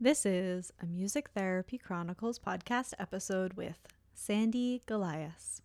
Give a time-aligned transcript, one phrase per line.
[0.00, 3.78] This is a Music Therapy Chronicles podcast episode with
[4.12, 5.60] Sandy Golias.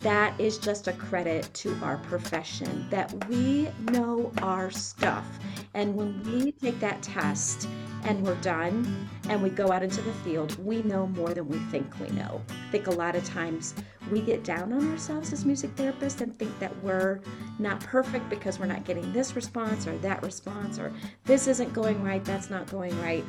[0.00, 5.26] That is just a credit to our profession that we know our stuff.
[5.74, 7.68] And when we take that test
[8.06, 11.58] and we're done and we go out into the field, we know more than we
[11.70, 12.40] think we know.
[12.48, 13.74] I think a lot of times
[14.10, 17.20] we get down on ourselves as music therapists and think that we're
[17.58, 20.92] not perfect because we're not getting this response or that response or
[21.24, 23.24] this isn't going right, that's not going right.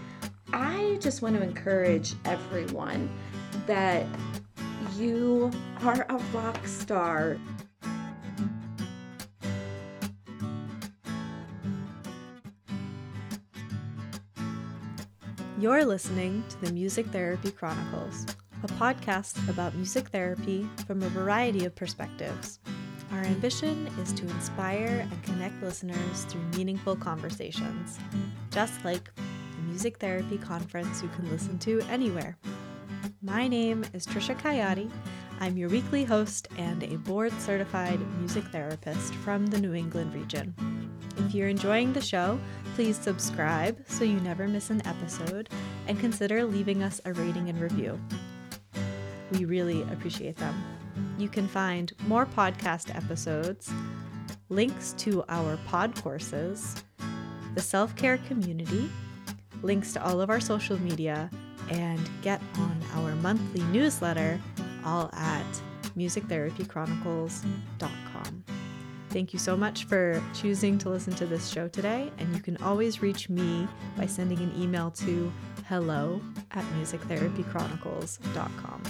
[0.54, 3.10] I just want to encourage everyone
[3.66, 4.06] that
[4.96, 5.52] you
[5.82, 7.38] are a rock star.
[15.60, 18.28] You're listening to the Music Therapy Chronicles,
[18.62, 22.60] a podcast about music therapy from a variety of perspectives.
[23.12, 27.98] Our ambition is to inspire and connect listeners through meaningful conversations,
[28.52, 32.38] just like the music therapy conference you can listen to anywhere.
[33.24, 34.92] My name is Trisha Kayati.
[35.40, 40.54] I'm your weekly host and a board certified music therapist from the New England region.
[41.28, 42.40] If you're enjoying the show,
[42.74, 45.50] please subscribe so you never miss an episode
[45.86, 48.00] and consider leaving us a rating and review.
[49.34, 50.56] We really appreciate them.
[51.18, 53.70] You can find more podcast episodes,
[54.48, 56.82] links to our pod courses,
[57.56, 58.90] the self care community,
[59.62, 61.30] links to all of our social media,
[61.70, 64.40] and get on our monthly newsletter
[64.86, 65.62] all at
[65.98, 68.67] musictherapychronicles.com.
[69.10, 72.58] Thank you so much for choosing to listen to this show today, and you can
[72.58, 75.32] always reach me by sending an email to
[75.68, 78.84] hello at musictherapychronicles.com.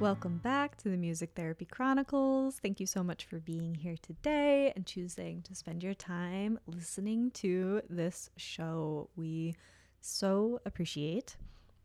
[0.00, 2.58] Welcome back to the Music Therapy Chronicles.
[2.60, 7.30] Thank you so much for being here today and choosing to spend your time listening
[7.34, 9.08] to this show.
[9.14, 9.54] We
[10.00, 11.36] so appreciate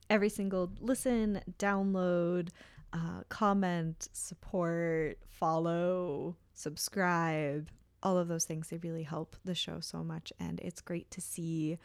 [0.09, 2.50] every single listen, download,
[2.94, 7.69] uh, comment, support, follow, subscribe.
[8.02, 10.34] All of those things, they really help the show so much.
[10.40, 11.78] And it's great to see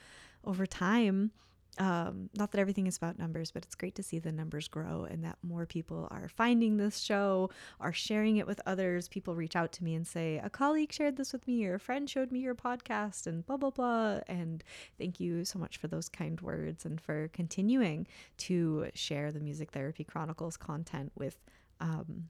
[0.43, 1.33] over time
[1.79, 5.07] um, not that everything is about numbers, but it's great to see the numbers grow
[5.11, 9.09] and that more people are finding this show, are sharing it with others.
[9.09, 11.81] People reach out to me and say, a colleague shared this with me, or a
[11.81, 14.21] friend showed me your podcast, and blah, blah, blah.
[14.29, 14.63] And
[14.99, 18.07] thank you so much for those kind words and for continuing
[18.39, 21.37] to share the Music Therapy Chronicles content with.
[21.81, 22.29] Um,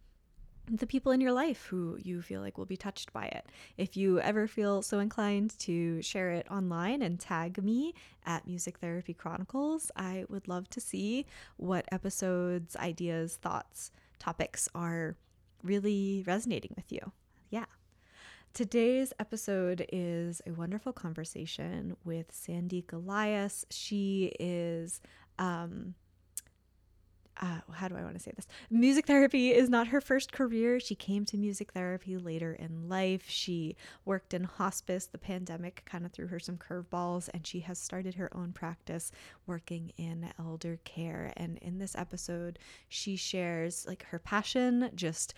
[0.70, 3.46] the people in your life who you feel like will be touched by it.
[3.76, 7.94] If you ever feel so inclined to share it online and tag me
[8.24, 11.26] at Music Therapy Chronicles, I would love to see
[11.56, 15.16] what episodes, ideas, thoughts, topics are
[15.62, 17.12] really resonating with you.
[17.50, 17.66] Yeah.
[18.54, 23.64] Today's episode is a wonderful conversation with Sandy Golias.
[23.70, 25.00] She is
[25.38, 25.94] um,
[27.40, 28.46] uh, how do I want to say this?
[28.70, 30.78] Music therapy is not her first career.
[30.78, 33.24] She came to music therapy later in life.
[33.28, 35.06] She worked in hospice.
[35.06, 39.10] The pandemic kind of threw her some curveballs, and she has started her own practice
[39.46, 41.32] working in elder care.
[41.36, 42.58] And in this episode,
[42.88, 45.34] she shares like her passion just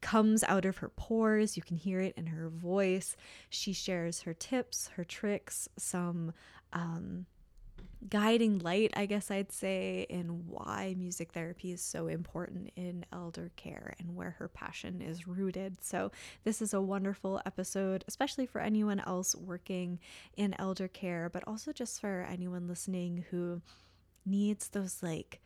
[0.00, 1.56] comes out of her pores.
[1.56, 3.16] You can hear it in her voice.
[3.50, 6.32] She shares her tips, her tricks, some
[6.72, 7.26] um,
[8.08, 13.50] guiding light, I guess I'd say, in why music therapy is so important in elder
[13.56, 15.82] care and where her passion is rooted.
[15.82, 16.10] So,
[16.44, 20.00] this is a wonderful episode, especially for anyone else working
[20.36, 23.62] in elder care, but also just for anyone listening who
[24.26, 25.40] needs those like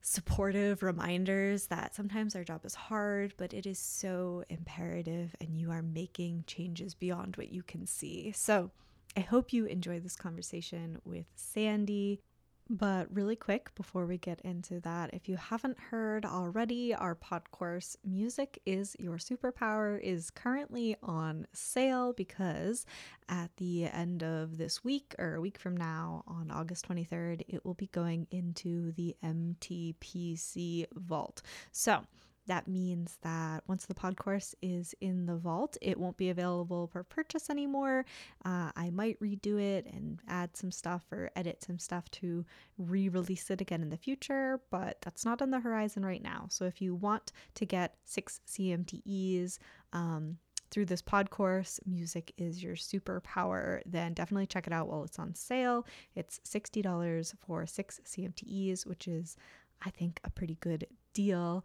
[0.00, 5.70] supportive reminders that sometimes our job is hard, but it is so imperative and you
[5.70, 8.32] are making changes beyond what you can see.
[8.32, 8.70] So,
[9.16, 12.20] I hope you enjoy this conversation with Sandy.
[12.68, 17.48] But really quick before we get into that, if you haven't heard already, our pod
[17.52, 22.84] course, Music is Your Superpower, is currently on sale because
[23.28, 27.64] at the end of this week or a week from now, on August 23rd, it
[27.64, 31.42] will be going into the MTPC vault.
[31.70, 32.02] So
[32.46, 36.86] that means that once the pod course is in the vault, it won't be available
[36.86, 38.04] for purchase anymore.
[38.44, 42.44] Uh, I might redo it and add some stuff or edit some stuff to
[42.78, 46.46] re release it again in the future, but that's not on the horizon right now.
[46.50, 49.58] So if you want to get six CMTEs,
[49.92, 50.38] um,
[50.70, 55.18] through this pod course, Music is Your Superpower, then definitely check it out while it's
[55.18, 55.86] on sale.
[56.14, 59.36] It's $60 for six CMTEs, which is,
[59.84, 61.64] I think, a pretty good deal.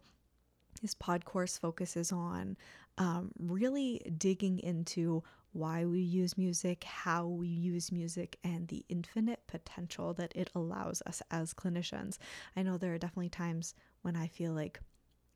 [0.81, 2.57] This pod course focuses on
[2.97, 5.23] um, really digging into
[5.53, 11.01] why we use music, how we use music, and the infinite potential that it allows
[11.05, 12.17] us as clinicians.
[12.55, 14.79] I know there are definitely times when I feel like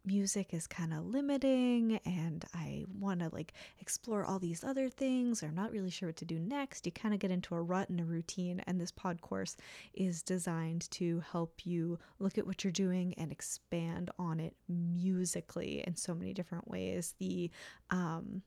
[0.06, 5.42] music is kind of limiting and I want to like explore all these other things
[5.42, 7.62] or I'm not really sure what to do next, you kind of get into a
[7.62, 8.62] rut and a routine.
[8.68, 9.58] And this pod course
[9.94, 15.84] is designed to help you look at what you're doing and expand on it musically
[15.86, 17.16] in so many different ways.
[17.20, 17.52] The
[17.90, 18.42] um,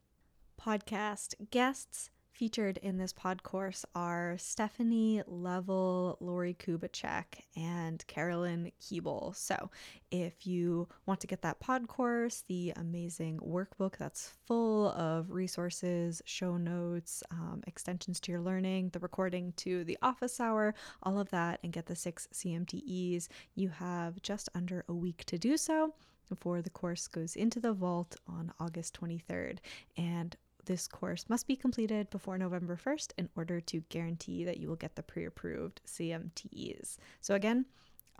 [0.60, 7.24] podcast guests Featured in this pod course are Stephanie Level, Lori Kubacek,
[7.56, 9.34] and Carolyn Keeble.
[9.34, 9.72] So,
[10.12, 16.22] if you want to get that pod course, the amazing workbook that's full of resources,
[16.26, 21.30] show notes, um, extensions to your learning, the recording to the office hour, all of
[21.30, 23.26] that, and get the six CMTEs,
[23.56, 25.92] you have just under a week to do so
[26.28, 29.58] before the course goes into the vault on August 23rd.
[29.96, 30.36] And
[30.68, 34.76] this course must be completed before November 1st in order to guarantee that you will
[34.76, 36.98] get the pre approved CMTEs.
[37.22, 37.64] So, again,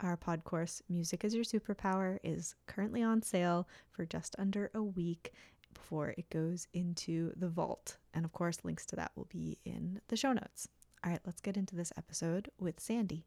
[0.01, 4.83] our pod course, Music is Your Superpower, is currently on sale for just under a
[4.83, 5.35] week
[5.75, 7.99] before it goes into the vault.
[8.15, 10.69] And of course, links to that will be in the show notes.
[11.05, 13.27] All right, let's get into this episode with Sandy.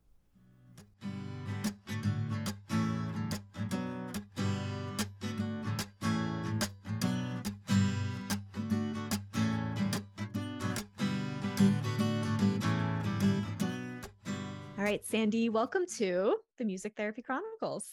[14.91, 17.91] Right, Sandy, welcome to the Music Therapy Chronicles.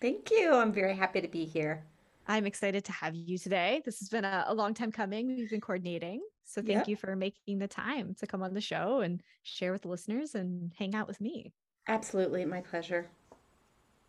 [0.00, 0.54] Thank you.
[0.54, 1.82] I'm very happy to be here.
[2.28, 3.82] I'm excited to have you today.
[3.84, 5.26] This has been a, a long time coming.
[5.26, 6.20] We've been coordinating.
[6.44, 6.88] So thank yep.
[6.88, 10.36] you for making the time to come on the show and share with the listeners
[10.36, 11.52] and hang out with me.
[11.88, 12.44] Absolutely.
[12.44, 13.08] My pleasure.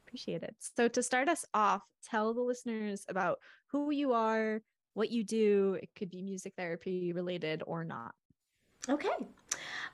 [0.05, 0.55] Appreciate it.
[0.59, 3.39] So to start us off, tell the listeners about
[3.71, 4.61] who you are,
[4.93, 5.79] what you do.
[5.81, 8.13] It could be music therapy related or not.
[8.87, 9.09] Okay.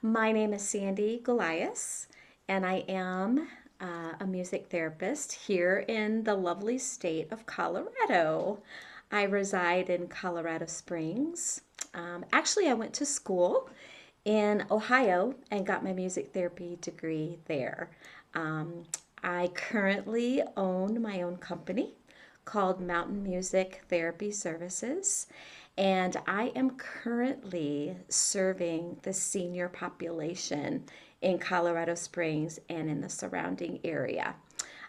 [0.02, 2.08] My name is Sandy Golias
[2.48, 3.48] and I am
[3.80, 8.62] uh, a music therapist here in the lovely state of Colorado.
[9.12, 11.62] I reside in Colorado Springs.
[11.94, 13.70] Um, actually, I went to school
[14.26, 17.90] in Ohio and got my music therapy degree there.
[18.34, 18.84] Um,
[19.24, 21.94] I currently own my own company
[22.46, 25.28] called Mountain Music Therapy Services,
[25.78, 30.84] and I am currently serving the senior population
[31.24, 34.36] in Colorado Springs and in the surrounding area.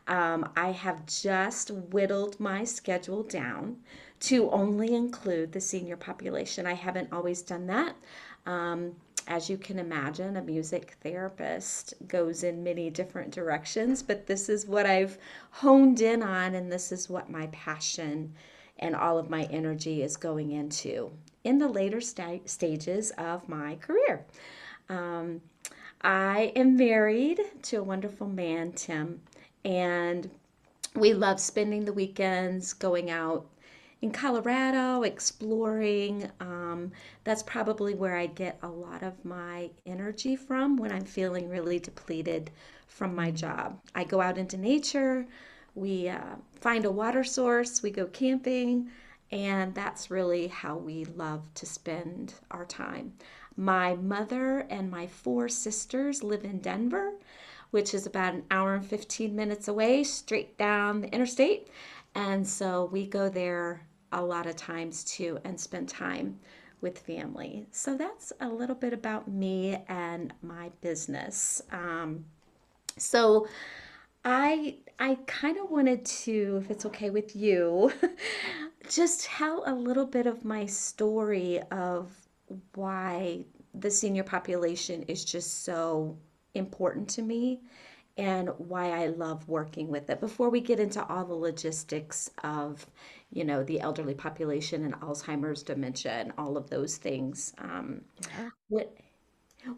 [0.07, 3.79] Um, I have just whittled my schedule down
[4.21, 6.67] to only include the senior population.
[6.67, 7.97] I haven't always done that.
[8.45, 8.97] Um,
[9.27, 14.67] as you can imagine, a music therapist goes in many different directions, but this is
[14.67, 15.17] what I've
[15.51, 18.35] honed in on, and this is what my passion
[18.79, 21.11] and all of my energy is going into
[21.45, 24.27] in the later st- stages of my career.
[24.91, 25.41] Um,
[26.05, 29.23] I am married to a wonderful man, Tim,
[29.65, 30.29] and
[30.95, 33.47] we love spending the weekends going out
[34.03, 36.31] in Colorado, exploring.
[36.41, 36.93] Um,
[37.25, 41.79] that's probably where I get a lot of my energy from when I'm feeling really
[41.79, 42.50] depleted
[42.87, 43.81] from my job.
[43.95, 45.26] I go out into nature,
[45.75, 48.90] we uh, find a water source, we go camping,
[49.33, 53.14] and that's really how we love to spend our time.
[53.56, 57.12] My mother and my four sisters live in Denver,
[57.70, 61.68] which is about an hour and 15 minutes away, straight down the interstate.
[62.14, 66.38] And so we go there a lot of times too and spend time
[66.80, 67.66] with family.
[67.70, 71.62] So that's a little bit about me and my business.
[71.73, 72.25] Um,
[72.96, 73.49] so
[74.25, 77.92] I I kind of wanted to, if it's okay with you,
[78.88, 82.12] just tell a little bit of my story of
[82.75, 83.44] why
[83.75, 86.16] the senior population is just so
[86.54, 87.61] important to me
[88.16, 90.20] and why I love working with it.
[90.20, 92.87] Before we get into all the logistics of,
[93.32, 98.02] you know, the elderly population and Alzheimer's, dementia, and all of those things, um,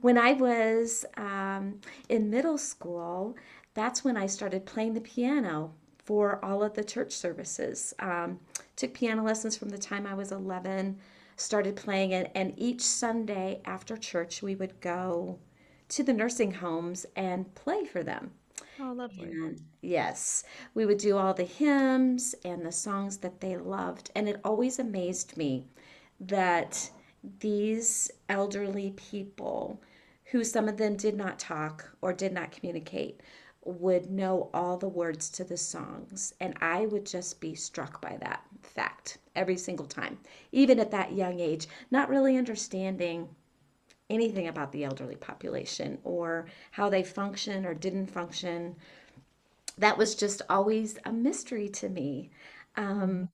[0.01, 3.37] when I was um, in middle school,
[3.75, 7.95] that's when I started playing the piano for all of the church services.
[7.99, 8.39] Um,
[8.77, 10.99] took piano lessons from the time I was 11
[11.37, 12.31] started playing it.
[12.35, 15.39] And each Sunday after church, we would go
[15.89, 18.33] to the nursing homes and play for them.
[18.81, 19.25] Oh, lovely.
[19.25, 24.11] And yes, we would do all the hymns and the songs that they loved.
[24.15, 25.67] And it always amazed me
[26.21, 26.91] that
[27.41, 29.83] these elderly people,
[30.31, 33.21] who some of them did not talk or did not communicate,
[33.67, 36.35] would know all the words to the songs.
[36.41, 40.19] And I would just be struck by that fact every single time,
[40.53, 43.29] even at that young age, not really understanding
[44.09, 48.77] anything about the elderly population or how they function or didn't function.
[49.79, 52.31] That was just always a mystery to me.
[52.77, 53.29] Um,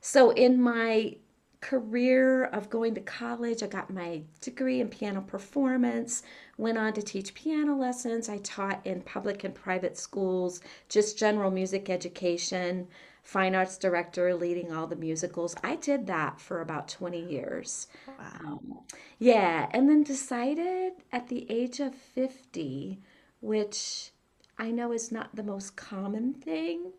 [0.00, 1.16] so, in my
[1.60, 6.22] career of going to college, I got my degree in piano performance,
[6.56, 8.28] went on to teach piano lessons.
[8.28, 12.86] I taught in public and private schools, just general music education,
[13.22, 15.56] fine arts director, leading all the musicals.
[15.64, 17.88] I did that for about 20 years.
[18.06, 18.40] Wow.
[18.40, 18.78] Um,
[19.18, 23.00] yeah, and then decided at the age of 50,
[23.40, 24.12] which
[24.58, 26.92] I know is not the most common thing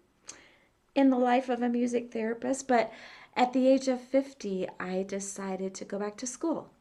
[0.95, 2.91] in the life of a music therapist, but
[3.39, 6.71] at the age of 50, I decided to go back to school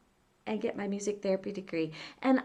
[0.45, 1.91] and get my music therapy degree.
[2.21, 2.43] And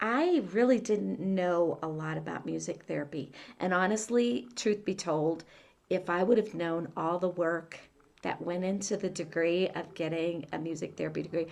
[0.00, 3.32] I really didn't know a lot about music therapy.
[3.58, 5.44] And honestly, truth be told,
[5.88, 7.78] if I would have known all the work
[8.22, 11.46] that went into the degree of getting a music therapy degree,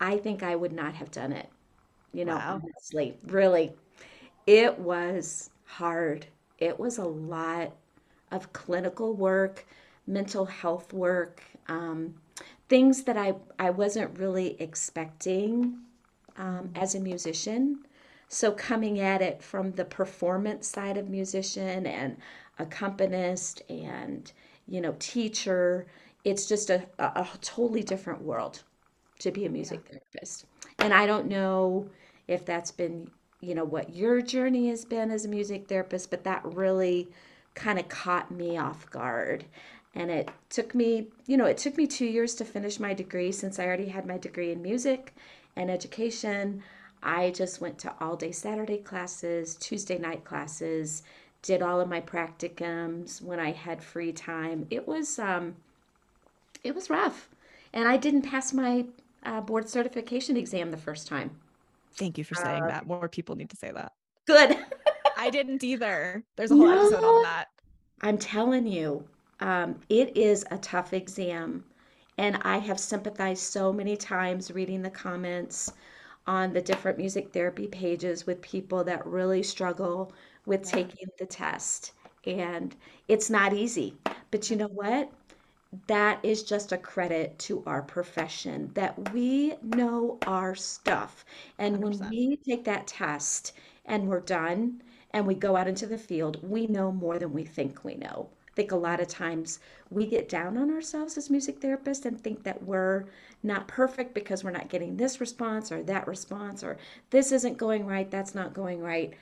[0.00, 1.48] I think I would not have done it.
[2.12, 2.60] You know, Wow.
[2.62, 3.74] honestly, really.
[4.46, 6.26] It was hard.
[6.58, 7.72] It was a lot
[8.30, 9.66] of clinical work,
[10.06, 12.14] mental health work, um,
[12.68, 15.78] things that I, I wasn't really expecting
[16.36, 17.80] um, as a musician.
[18.28, 22.16] So coming at it from the performance side of musician and
[22.58, 24.32] accompanist and
[24.66, 25.86] you know teacher,
[26.24, 28.62] it's just a, a, a totally different world
[29.20, 29.50] to be a Yeah.
[29.50, 30.46] music therapist.
[30.80, 31.90] And I don't know
[32.28, 33.10] if that's been
[33.40, 37.10] you know what your journey has been as a music therapist, but that really
[37.54, 39.46] kind of caught me off guard.
[39.96, 43.32] And it took me, you know, it took me two years to finish my degree
[43.32, 45.14] since I already had my degree in music
[45.56, 46.62] and education.
[47.02, 51.02] I just went to all day Saturday classes, Tuesday night classes,
[51.40, 54.66] did all of my practicums when I had free time.
[54.70, 55.56] It was um,
[56.62, 57.28] it was rough,
[57.72, 58.84] and I didn't pass my
[59.24, 61.30] uh, board certification exam the first time.
[61.94, 62.86] Thank you for saying Uh, that.
[62.86, 63.92] More people need to say that.
[64.26, 64.58] good.
[65.16, 66.22] I didn't either.
[66.36, 67.46] There's a whole episode on that.
[68.02, 69.06] I'm telling you,
[69.40, 71.64] um, it is a tough exam.
[72.18, 75.72] And I have sympathized so many times reading the comments
[76.26, 80.12] on the different music therapy pages with people that really struggle
[80.46, 80.72] with Yeah.
[80.72, 81.92] taking the test.
[82.24, 82.74] And
[83.08, 83.98] it's not easy.
[84.30, 85.12] But you know what?
[85.88, 91.24] that is just a credit to our profession that we know our stuff.
[91.58, 92.08] And when 100%.
[92.08, 93.52] we take that test
[93.84, 97.44] and we're done and we go out into the field, we know more than we
[97.44, 98.30] think we know.
[98.56, 99.60] Think a lot of times
[99.90, 103.04] we get down on ourselves as music therapists and think that we're
[103.42, 106.78] not perfect because we're not getting this response or that response or
[107.10, 109.12] this isn't going right, that's not going right.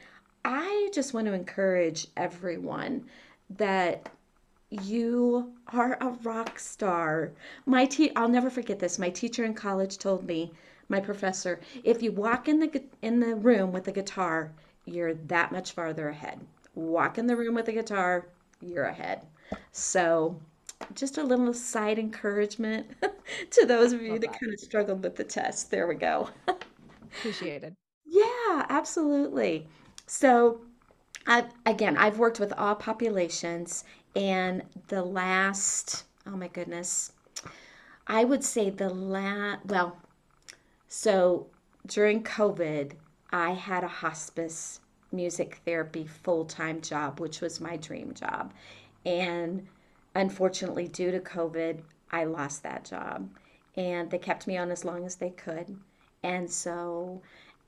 [0.45, 3.07] I just want to encourage everyone
[3.51, 4.09] that
[4.71, 7.33] you are a rock star.
[7.67, 8.99] My te- I'll never forget this.
[8.99, 10.53] My teacher in college told me,
[10.89, 14.53] my professor, if you walk in the in the room with a guitar,
[14.85, 16.41] you're that much farther ahead.
[16.75, 18.27] Walk in the room with a guitar,
[18.65, 19.23] you're ahead.
[19.73, 20.41] So,
[20.95, 22.89] just a little side encouragement
[23.51, 24.41] to those of you that that.
[24.41, 25.71] kind of struggled with the test.
[25.71, 26.31] There we go.
[27.19, 27.75] Appreciated.
[28.07, 29.67] Yeah, absolutely.
[30.07, 30.61] So,
[31.27, 33.85] I've, again, I've worked with all populations,
[34.17, 37.13] and the last, oh my goodness,
[38.07, 39.99] I would say the last, well,
[40.89, 41.49] so
[41.87, 42.93] during COVID,
[43.31, 44.81] I had a hospice
[45.15, 48.53] music therapy full-time job, which was my dream job.
[49.07, 49.67] And
[50.15, 51.81] unfortunately, due to COVID,
[52.11, 53.29] I lost that job.
[53.77, 55.77] And they kept me on as long as they could.
[56.23, 57.23] And so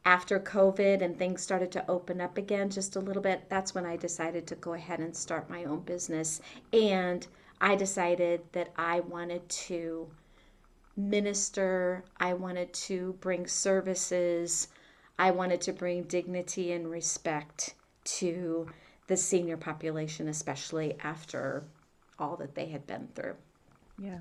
[0.04, 3.84] after COVID and things started to open up again just a little bit, that's when
[3.84, 6.40] I decided to go ahead and start my own business.
[6.72, 7.26] And
[7.60, 10.08] I decided that I wanted to
[10.96, 14.68] minister, I wanted to bring services,
[15.18, 18.68] I wanted to bring dignity and respect to
[19.06, 21.64] the senior population, especially after
[22.18, 23.36] all that they had been through.
[23.98, 24.20] Yeah.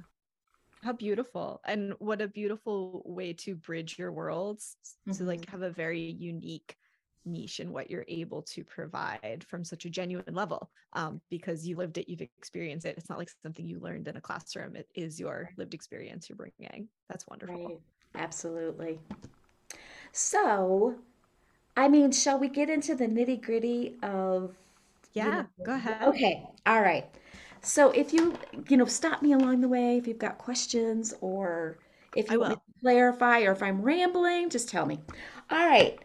[0.84, 1.62] How beautiful.
[1.66, 6.00] And what a beautiful way to bridge your worlds s- to like have a very
[6.00, 6.76] unique
[7.26, 10.70] niche in what you're able to provide from such a genuine level.
[10.94, 12.98] Um, because you lived it, you've experienced it.
[12.98, 14.76] It's not like something you learned in a classroom.
[14.76, 16.88] It is your lived experience you're bringing.
[17.10, 17.56] That's wonderful.
[17.68, 17.80] Right,
[18.14, 19.00] absolutely.
[20.16, 20.96] So,
[21.78, 24.56] I mean, shall we get into the nitty-gritty of,
[25.22, 26.16] you Yeah, know, go ahead.
[26.16, 27.08] okay, all right.
[27.62, 28.38] So if you,
[28.70, 31.78] you know, stop me along the way if you've got questions or
[32.16, 32.62] if I you want me will.
[32.76, 35.00] to clarify or if I'm rambling, just tell me.
[35.52, 36.00] All right.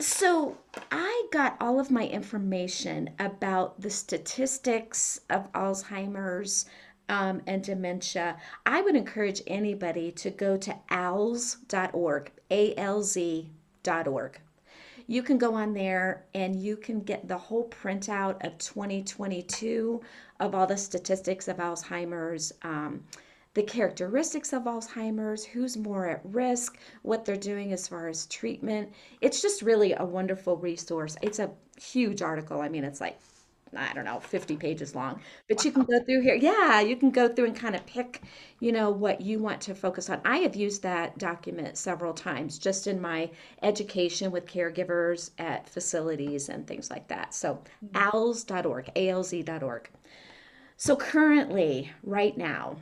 [0.00, 0.58] So
[0.92, 6.66] I got all of my information about the statistics of Alzheimer's
[7.10, 8.38] um, and dementia.
[8.64, 14.40] I would encourage anybody to go to alz.org, A-L-Z.org.
[15.08, 20.00] You can go on there and you can get the whole printout of 2022
[20.38, 23.02] of all the statistics of Alzheimer's, um,
[23.54, 28.92] the characteristics of Alzheimer's, who's more at risk, what they're doing as far as treatment.
[29.20, 31.16] It's just really a wonderful resource.
[31.22, 32.60] It's a huge article.
[32.60, 33.18] I mean, it's like,
[33.76, 36.34] I don't know, 50 pages long, but you can go through here.
[36.34, 38.22] Yeah, you can go through and kind of pick,
[38.58, 40.20] you know, what you want to focus on.
[40.24, 43.30] I have used that document several times just in my
[43.62, 47.34] education with caregivers at facilities and things like that.
[47.34, 47.92] So, Mm.
[47.92, 49.90] alz.org, alz.org.
[50.76, 52.76] So, currently, right now,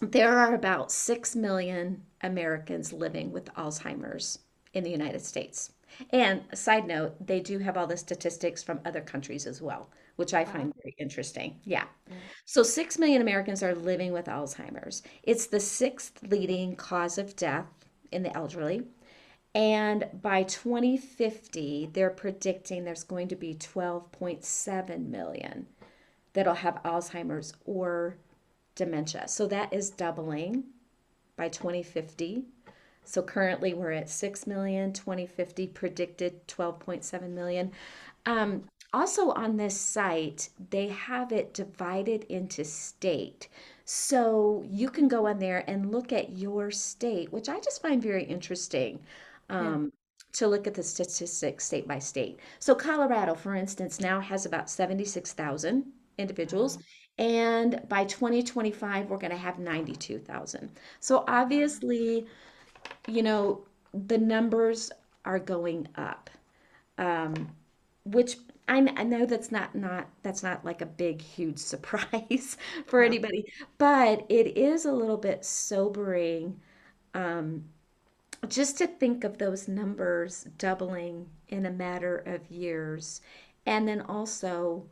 [0.00, 4.38] there are about 6 million Americans living with Alzheimer's
[4.74, 5.72] in the United States.
[6.10, 9.90] And a side note, they do have all the statistics from other countries as well,
[10.16, 10.52] which I Wow.
[10.52, 11.60] find very interesting.
[11.64, 11.84] Yeah.
[12.08, 12.14] Yeah.
[12.44, 15.02] So 6 million Americans are living with Alzheimer's.
[15.22, 17.66] It's the sixth leading cause of death
[18.12, 18.82] in the elderly.
[19.54, 25.66] And by 2050, they're predicting there's going to be 12.7 million
[26.32, 28.16] that'll have Alzheimer's or
[28.76, 29.26] dementia.
[29.28, 30.64] So that is doubling
[31.36, 32.44] by 2050.
[33.04, 37.72] So currently we're at 6 million, 2050 predicted 12.7 million.
[38.26, 43.48] Um, also on this site, they have it divided into state.
[43.84, 48.02] So you can go on there and look at your state, which I just find
[48.02, 49.00] very interesting
[49.58, 49.74] Yeah.
[49.74, 49.92] um,
[50.34, 52.38] to look at the statistics state by state.
[52.60, 56.78] So Colorado, for instance, now has about 76,000 individuals.
[56.78, 56.82] Wow.
[57.18, 60.70] And by 2025, we're going to have 92,000.
[61.00, 62.26] So obviously,
[63.08, 64.92] you know, the numbers
[65.24, 66.30] are going up,
[66.98, 67.56] um,
[68.04, 68.36] which
[68.70, 73.04] I, I know that's not not that's not like a big huge surprise for No.
[73.04, 76.60] anybody, but it is a little bit sobering
[77.14, 77.64] um,
[78.48, 83.20] just to think of those numbers doubling in a matter of years,
[83.66, 84.84] and then also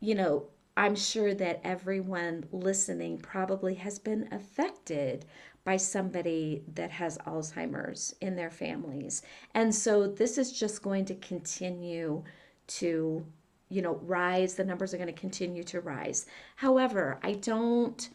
[0.00, 5.24] you know, I'm sure that everyone listening probably has been affected
[5.64, 9.22] by somebody that has Alzheimer's in their families.
[9.54, 12.22] And so this is just going to continue
[12.68, 13.24] to,
[13.68, 14.54] you know, rise.
[14.54, 16.26] The numbers are going to continue to rise.
[16.56, 18.08] However, I don't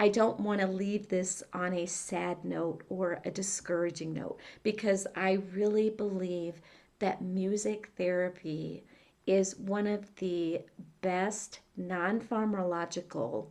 [0.00, 5.08] I don't want to leave this on a sad note or a discouraging note because
[5.16, 6.60] I really believe
[7.00, 8.84] that music therapy
[9.26, 10.60] is one of the
[11.00, 13.48] best non pharmacological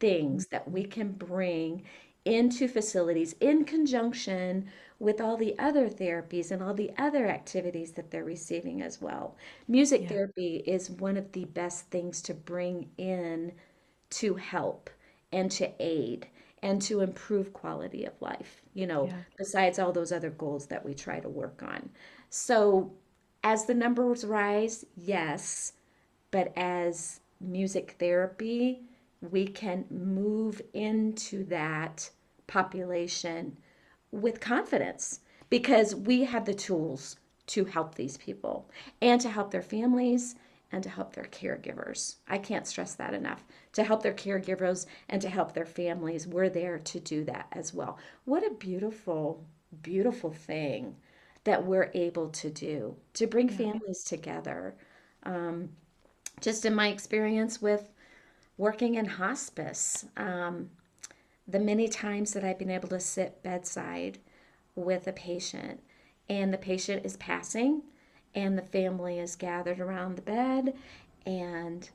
[0.00, 1.84] things that we can bring
[2.28, 8.10] into facilities in conjunction with all the other therapies and all the other activities that
[8.10, 9.36] they're receiving as well.
[9.68, 10.08] Music Yeah.
[10.08, 13.52] therapy is one of the best things to bring in
[14.10, 14.90] to help
[15.32, 16.28] and to aid
[16.62, 19.24] and to improve quality of life, you know, Yeah.
[19.36, 21.90] besides all those other goals that we try to work on.
[22.30, 22.92] So,
[23.44, 25.74] as the numbers rise, yes,
[26.30, 28.82] but as music therapy,
[29.20, 32.10] we can move into that
[32.48, 33.58] population
[34.12, 39.62] with confidence because we have the tools to help these people and to help their
[39.62, 40.36] families
[40.72, 42.16] and to help their caregivers.
[42.28, 43.44] I can't stress that enough.
[43.74, 47.74] To help their caregivers and to help their families, we're there to do that as
[47.74, 47.98] well.
[48.26, 49.44] What a beautiful,
[49.82, 50.96] beautiful thing
[51.44, 53.78] that we're able to do to bring Yeah.
[53.78, 54.74] families together.
[55.24, 55.70] Um,
[56.40, 57.90] just in my experience with
[58.58, 60.70] working in hospice, um,
[61.48, 64.18] the many times that I've been able to sit bedside
[64.76, 65.80] with a patient
[66.28, 67.82] and the patient is passing
[68.34, 70.74] and the family is gathered around the bed
[71.26, 71.90] and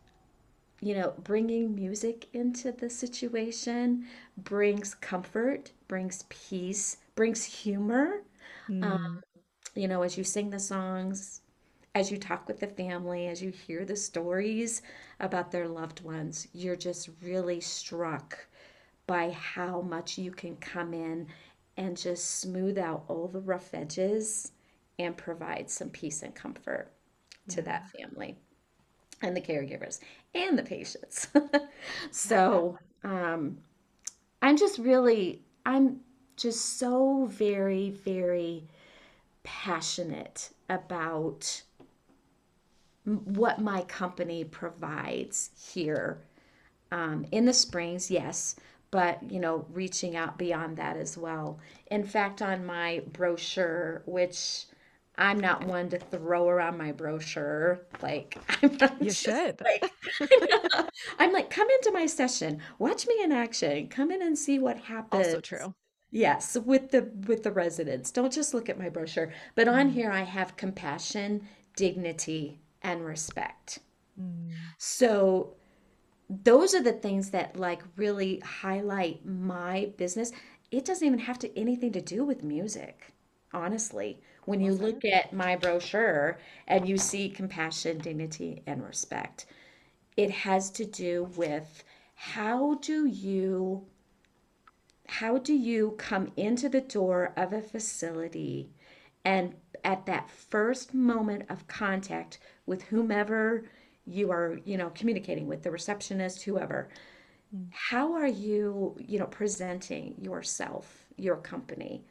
[0.81, 4.05] you know bringing music into the situation
[4.37, 8.21] brings comfort brings peace brings humor
[8.69, 9.23] Mm.
[9.75, 11.41] you know as you sing the songs
[11.95, 14.81] as you talk with the family as you hear the stories
[15.19, 18.47] about their loved ones you're just really struck
[19.07, 21.27] by how much you can come in
[21.77, 24.51] and just smooth out all the rough edges
[24.99, 26.91] and provide some peace and comfort
[27.49, 27.63] to Yeah.
[27.63, 28.37] that family
[29.21, 29.99] and the caregivers
[30.35, 31.27] and the patients.
[32.11, 33.57] So um,
[34.41, 36.01] I'm just really, I'm
[36.37, 38.67] just so very, very
[39.43, 41.63] passionate about
[43.05, 46.21] what my company provides here
[46.91, 48.55] Um, in the springs, yes,
[48.93, 51.60] but you know, reaching out beyond that as well.
[51.91, 54.65] In fact, on my brochure, which
[55.17, 57.82] I'm not one to throw around my brochure.
[58.01, 59.65] Like I'm not You should.
[59.65, 59.91] like
[61.19, 64.77] I'm like, come into my session, watch me in action, come in and see what
[64.77, 65.27] happens.
[65.27, 65.75] Also true.
[66.12, 68.12] Yes, with the with the residents.
[68.12, 69.34] Don't just look at my brochure.
[69.56, 73.79] But on Mm, here I have compassion, dignity, and respect.
[74.17, 75.56] mm, So
[76.43, 80.31] those are the things that like really highlight my business.
[80.71, 83.13] It doesn't even have to anything to do with music,
[83.53, 84.21] honestly.
[84.45, 89.45] When you look at my brochure and you see compassion, dignity, and respect,
[90.17, 91.83] it has to do with
[92.15, 93.85] how do you
[95.07, 98.71] how do you come into the door of a facility
[99.25, 103.65] and at that first moment of contact with whomever
[104.05, 106.89] you are, you know, communicating with, the receptionist, whoever,
[107.55, 112.03] Mm, how are you, you know, presenting yourself, your company?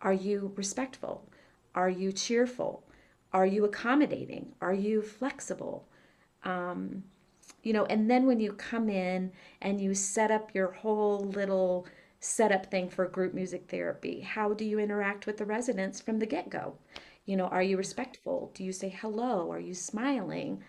[0.00, 1.28] Are you respectful?
[1.74, 2.84] Are you cheerful?
[3.32, 4.52] Are you accommodating?
[4.60, 5.88] Are you flexible?
[6.44, 7.04] Um,
[7.62, 11.86] you know, and then when you come in and you set up your whole little
[12.20, 16.26] setup thing for group music therapy, how do you interact with the residents from the
[16.26, 16.76] get-go?
[17.24, 18.50] You know, are you respectful?
[18.54, 19.50] Do you say hello?
[19.52, 20.62] Are you smiling?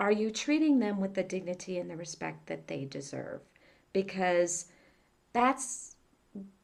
[0.00, 3.40] Are you treating them with the dignity and the respect that they deserve?
[3.92, 4.66] Because
[5.32, 5.96] that's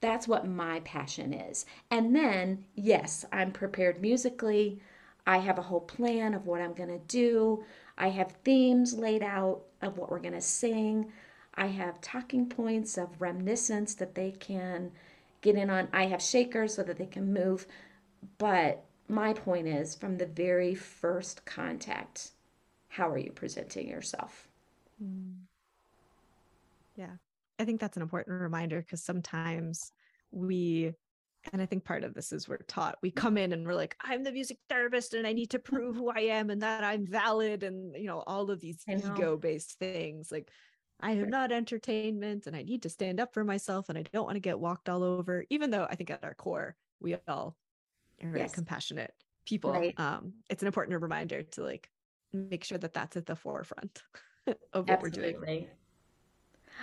[0.00, 1.66] that's what my passion is.
[1.90, 4.80] And then, yes, I'm prepared musically.
[5.26, 7.64] I have a whole plan of what I'm going to do.
[7.96, 11.10] I have themes laid out of what we're going to sing.
[11.54, 14.92] I have talking points of reminiscence that they can
[15.40, 15.88] get in on.
[15.92, 17.66] I have shakers so that they can move.
[18.38, 22.32] But my point is from the very first contact,
[22.94, 24.48] how are you presenting yourself?
[25.00, 25.46] mm.
[26.96, 27.16] Yeah.
[27.58, 29.92] I think that's an important reminder because sometimes
[30.30, 30.92] we,
[31.52, 33.96] and I think part of this is we're taught, we come in and we're like,
[34.02, 37.06] I'm the music therapist and I need to prove who I am and that I'm
[37.06, 40.32] valid and, you know, all of these ego based things.
[40.32, 40.50] Like,
[41.00, 44.24] I am not entertainment and I need to stand up for myself and I don't
[44.24, 47.56] want to get walked all over, even though I think at our core, we all
[48.22, 49.14] are very Yes, compassionate
[49.46, 49.82] people.
[49.82, 49.98] right.
[49.98, 51.90] Um, it's an important reminder to like
[52.34, 54.02] make sure that that's at the forefront
[54.72, 55.36] of what we're doing.
[55.36, 55.68] Absolutely.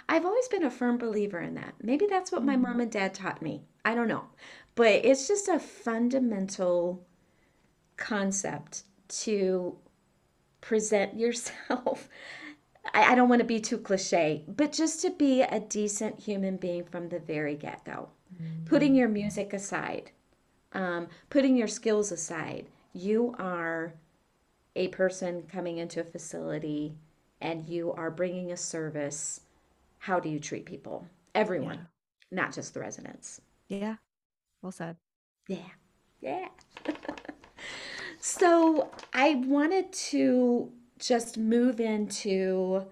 [0.08, 1.76] I've always been a firm believer in that.
[1.82, 3.64] Maybe that's what my Mm, mom and dad taught me.
[3.84, 4.26] I don't know.
[4.76, 7.06] But it's just a fundamental
[7.98, 9.78] concept to
[10.62, 12.10] present yourself.
[12.94, 16.58] I, I don't want to be too cliche, but just to be a decent human
[16.58, 18.10] being from the very get-go.
[18.66, 20.12] Putting mm, your music aside,
[20.74, 23.94] um, putting your skills aside, you are
[24.76, 26.96] a person coming into a facility
[27.42, 29.42] and you are bringing a service.
[30.00, 31.08] How do you treat people?
[31.36, 31.84] Everyone, Yeah.
[32.32, 33.42] not just the residents.
[33.68, 33.96] Yeah.
[34.62, 34.96] Well said.
[35.48, 35.58] Yeah.
[36.22, 36.48] Yeah.
[38.20, 42.86] So I wanted to just move into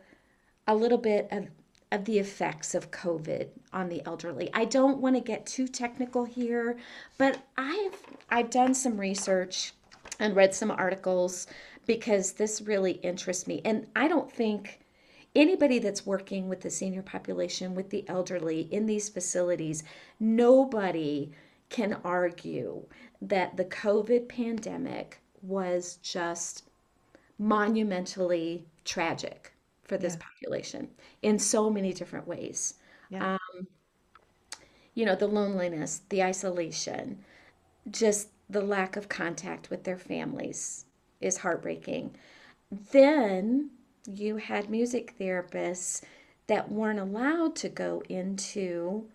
[0.68, 1.48] a little bit of,
[1.92, 4.50] of the effects of COVID on the elderly.
[4.54, 6.78] I don't want to get too technical here,
[7.20, 7.96] but I've
[8.32, 9.74] I've done some research
[10.20, 11.46] and read some articles
[11.90, 13.64] because this really interests me.
[13.66, 14.80] And I don't think
[15.36, 19.82] anybody that's working with the senior population, with the elderly in these facilities,
[20.20, 21.32] nobody
[21.70, 22.86] can argue
[23.24, 26.64] that the COVID pandemic was just
[27.40, 29.52] monumentally tragic
[29.84, 30.20] for this Yeah.
[30.20, 30.90] population
[31.24, 32.76] in so many different ways.
[33.10, 33.34] Yeah.
[33.34, 33.68] Um,
[34.94, 37.26] you know, the loneliness, the isolation,
[37.90, 40.86] just the lack of contact with their families
[41.22, 42.16] is heartbreaking.
[42.92, 43.72] Then
[44.06, 46.02] you had music therapists
[46.48, 49.06] that weren't allowed to go into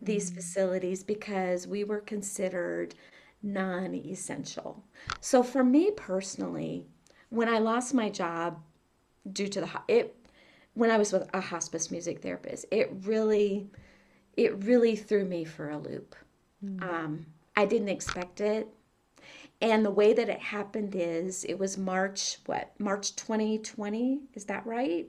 [0.00, 2.94] these Mm, facilities because we were considered
[3.42, 4.82] non-essential.
[5.20, 6.86] So for me personally,
[7.30, 8.60] when I lost my job
[9.30, 10.14] due to the it
[10.74, 13.68] when I was with a hospice music therapist, it really
[14.36, 16.14] it really threw me for a loop.
[16.64, 16.82] mm.
[16.82, 18.68] Um, I didn't expect it.
[19.60, 24.20] And the way that it happened is it was March, what, March 2020?
[24.34, 25.06] Is that right?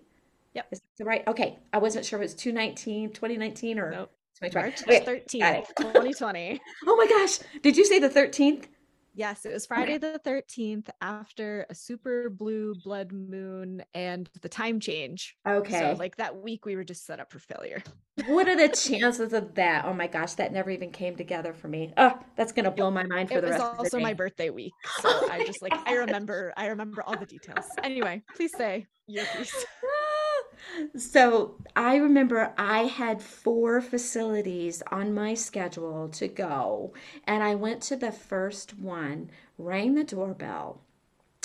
[0.56, 0.68] Yep.
[0.72, 1.28] Is that right?
[1.28, 1.60] Okay.
[1.72, 4.12] I wasn't sure if it was 219, 2019 or Nope.
[4.42, 4.68] 2020.
[4.68, 5.76] March Okay, 13th, it.
[5.78, 6.62] 2020.
[6.88, 7.40] Oh my gosh.
[7.62, 8.66] Did you say the 13th?
[9.14, 9.66] Yes, it was.
[9.66, 15.38] Friday the 13th after a super blue blood moon and the time change.
[15.68, 15.96] So, Okay.
[15.96, 17.84] like that week, we were just set up for failure.
[18.16, 19.86] What are the chances of that?
[19.86, 21.94] Oh my gosh, that never even came together for me.
[21.98, 24.14] Oh, that's gonna blow my mind for It the was rest of the also my
[24.14, 24.76] birthday week.
[24.90, 27.78] So Oh I just like, I remember, I remember all the details.
[27.84, 29.66] Anyway, please say your piece.
[30.96, 36.94] So I remember I had four facilities on my schedule to go,
[37.26, 40.82] and I went to the first one, rang the doorbell,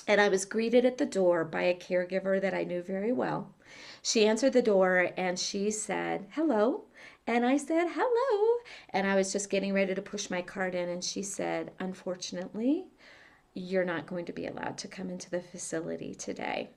[0.06, 3.54] and I was greeted at the door by a caregiver that I knew very well.
[4.02, 6.84] She answered the door and she said, Hello.
[7.26, 8.58] And I said, Hello.
[8.90, 12.86] And I was just getting ready to push my card in, and she said, Unfortunately,
[13.54, 16.70] you're not going to be allowed to come into the facility today.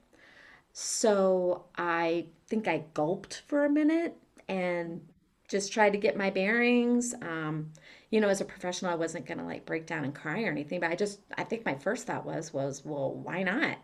[0.80, 4.16] So I think I gulped for a minute
[4.48, 5.00] and
[5.48, 7.14] just tried to get my bearings.
[7.20, 7.72] Um,
[8.10, 10.78] you know, as a professional, I wasn't gonna like break down and cry or anything,
[10.78, 13.78] but I just I think my first thought was was, well, why not?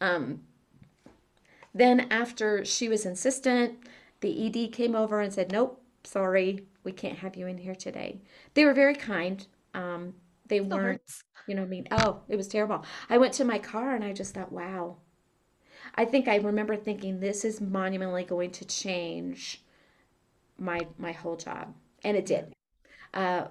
[0.00, 0.40] Um,
[1.72, 3.78] then after she was insistent,
[4.20, 8.22] the ED came over and said, Nope, sorry, we can't have you in here today.
[8.54, 9.46] They were very kind.
[9.72, 10.14] Um,
[10.48, 11.22] they weren't, hurts.
[11.46, 11.86] you know, mean.
[11.92, 12.84] Oh, it was terrible.
[13.08, 14.96] I went to my car and I just thought, wow.
[15.94, 19.62] I think I remember thinking this is monumentally going to change
[20.58, 21.74] my my whole job.
[22.04, 22.52] And it did.
[23.12, 23.46] Uh,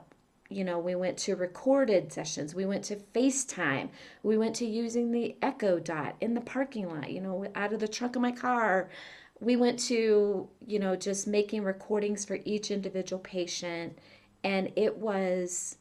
[0.50, 2.56] you know, we went to recorded sessions.
[2.56, 3.90] We went to FaceTime.
[4.24, 7.80] We went to using the Echo Dot in the parking lot, you know, out of
[7.80, 8.90] the trunk of my car.
[9.40, 14.00] We went to, you know, just making recordings for each individual patient.
[14.44, 15.78] And it was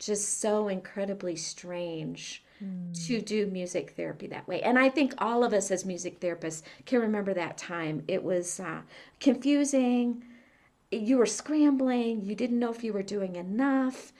[0.00, 3.06] just so incredibly strange Mm.
[3.06, 4.60] to do music therapy that way.
[4.60, 8.02] And I think all of us as music therapists can remember that time.
[8.06, 8.82] It was uh,
[9.18, 10.24] confusing.
[10.90, 12.24] You were scrambling.
[12.24, 14.12] You didn't know if you were doing enough.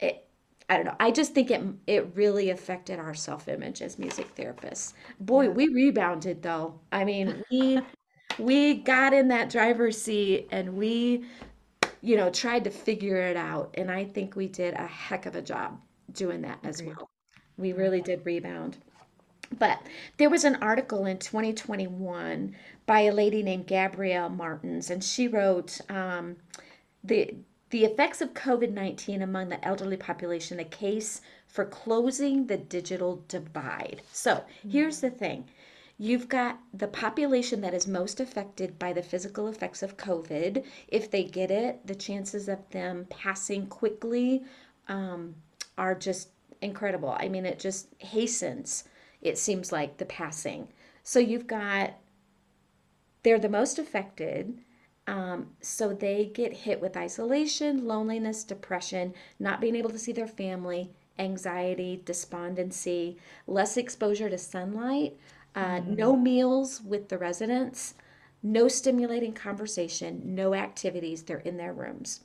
[0.00, 0.26] It,
[0.68, 0.96] I don't know.
[0.98, 4.94] I just think it it really affected our self-image as music therapists.
[5.20, 5.50] Boy, Yeah.
[5.50, 6.80] we rebounded though.
[6.90, 7.80] I mean, we
[8.38, 11.24] we got in that driver's seat and we,
[12.02, 13.74] you know, tried to figure it out.
[13.74, 15.80] And I think we did a heck of a job
[16.12, 16.96] doing that as Agreed.
[16.96, 17.10] well.
[17.56, 18.78] We really did rebound.
[19.58, 19.80] But
[20.16, 25.80] there was an article in 2021 by a lady named Gabrielle Martins, and she wrote
[25.88, 26.36] um,
[27.04, 27.34] the
[27.70, 34.02] the effects of COVID-19 among the elderly population, a case for closing the digital divide.
[34.12, 35.48] So here's the thing.
[35.98, 40.64] You've got the population that is most affected by the physical effects of COVID.
[40.88, 44.44] If they get it, the chances of them passing quickly
[44.88, 45.34] um,
[45.76, 46.28] are just
[46.60, 47.16] incredible.
[47.18, 48.84] I mean, it just hastens,
[49.22, 50.68] it seems like, the passing.
[51.02, 51.94] So you've got,
[53.22, 54.58] they're the most affected.
[55.06, 60.26] Um, so they get hit with isolation, loneliness, depression, not being able to see their
[60.26, 63.16] family, anxiety, despondency,
[63.46, 65.16] less exposure to sunlight,
[65.54, 65.96] uh, Mm.
[65.96, 67.94] no meals with the residents,
[68.42, 71.22] no stimulating conversation, no activities.
[71.22, 72.24] They're in their rooms.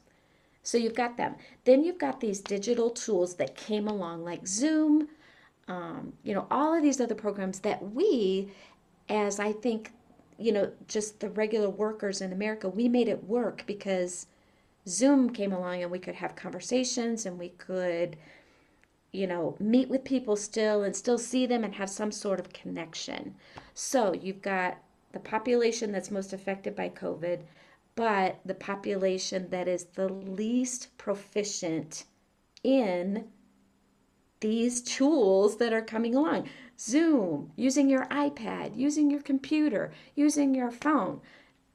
[0.63, 1.35] So you've got them.
[1.63, 5.07] Then you've got these digital tools that came along, like Zoom,
[5.67, 8.51] um, you know, all of these other programs that we,
[9.09, 9.91] as I think,
[10.37, 14.27] you know, just the regular workers in America, we made it work because
[14.87, 18.17] Zoom came along and we could have conversations and we could,
[19.11, 22.53] you know, meet with people still and still see them and have some sort of
[22.53, 23.35] connection.
[23.73, 24.77] So you've got
[25.11, 27.41] the population that's most affected by COVID,
[27.95, 32.05] but the population that is the least proficient
[32.63, 33.25] in
[34.39, 36.49] these tools that are coming along
[36.79, 41.21] Zoom, using your iPad, using your computer, using your phone.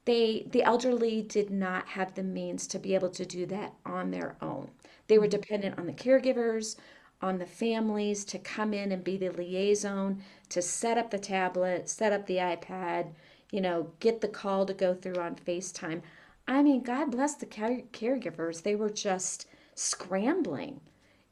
[0.05, 4.11] They, the elderly did not have the means to be able to do that on
[4.11, 4.71] their own.
[5.09, 5.31] They were Mm.
[5.31, 6.77] dependent on the caregivers,
[7.23, 11.89] on the families to come in and be the liaison, to set up the tablet,
[11.89, 13.15] set up the iPad,
[13.51, 16.03] you know, get the call to go through on FaceTime.
[16.49, 18.63] I mean, God bless the care- caregivers.
[18.63, 20.81] They were just scrambling,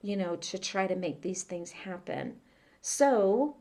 [0.03, 2.37] you know, to try to make these things happen.
[2.81, 3.57] So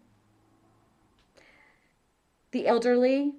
[2.51, 3.35] the elderly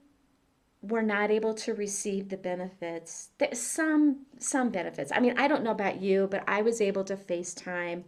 [0.83, 3.31] were not able to receive the benefits.
[3.53, 5.11] Some some benefits.
[5.15, 8.05] I mean, I don't know about you, but I was able to FaceTime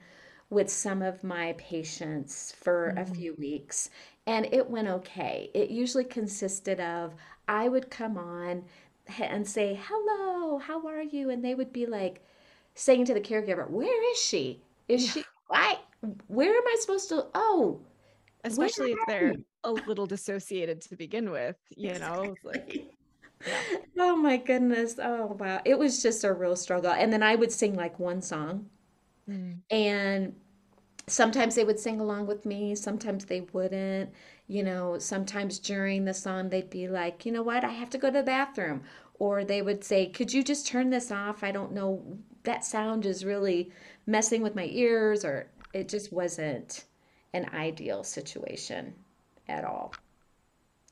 [0.51, 3.15] with some of my patients for a Mm.
[3.17, 3.91] few weeks
[4.27, 5.51] and it went okay.
[5.55, 7.15] It usually consisted of
[7.49, 8.65] I would come on
[9.19, 12.23] and say, "Hello, how are you?" and they would be like
[12.75, 14.63] saying to the caregiver, "Where is she?
[14.89, 15.79] Is she why
[16.29, 17.81] where am I supposed to Oh,
[18.45, 22.81] Especially if they're you?" a little dissociated to begin with, you know, it's like,
[23.45, 23.65] yeah.
[23.99, 24.97] Oh my goodness.
[25.03, 25.61] Oh wow.
[25.65, 26.91] It was just a real struggle.
[26.93, 28.71] And then I would sing like one song
[29.29, 29.59] Mm.
[29.71, 30.35] and
[31.09, 34.11] sometimes they would sing along with me, sometimes they wouldn't.
[34.49, 37.65] You know, sometimes during the song they'd be like, "You know what?
[37.65, 38.83] I have to go to the bathroom."
[39.19, 41.43] Or they would say, "Could you just turn this off?
[41.45, 42.19] I don't know.
[42.45, 43.73] That sound is really
[44.07, 46.85] messing with my ears." Or it just wasn't
[47.35, 48.95] an ideal situation
[49.49, 49.95] at all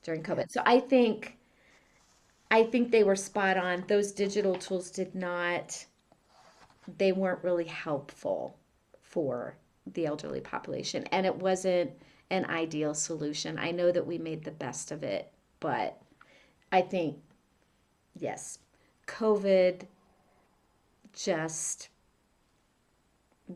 [0.03, 0.51] during COVID.
[0.51, 1.37] So I think
[2.51, 3.85] I think they were spot on.
[3.87, 5.85] Those digital tools did not,
[6.97, 8.57] they weren't really helpful
[9.01, 9.57] for
[9.93, 11.03] the elderly population.
[11.11, 11.91] And it wasn't
[12.29, 13.57] an ideal solution.
[13.57, 16.01] I know that we made the best of it, but
[16.71, 17.17] I think,
[18.19, 18.59] yes,
[19.07, 19.83] COVID
[21.13, 21.89] just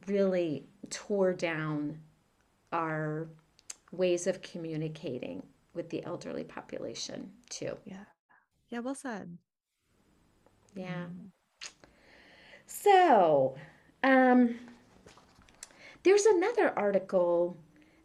[0.07, 1.99] really tore down
[2.71, 3.27] our
[3.91, 7.75] ways of communicating with the elderly population too.
[7.85, 8.05] Yeah.
[8.69, 9.37] Yeah, well said.
[10.75, 11.05] Yeah.
[11.05, 11.31] Mm.
[12.69, 13.55] So,
[14.03, 14.59] um,
[16.03, 17.57] there's another article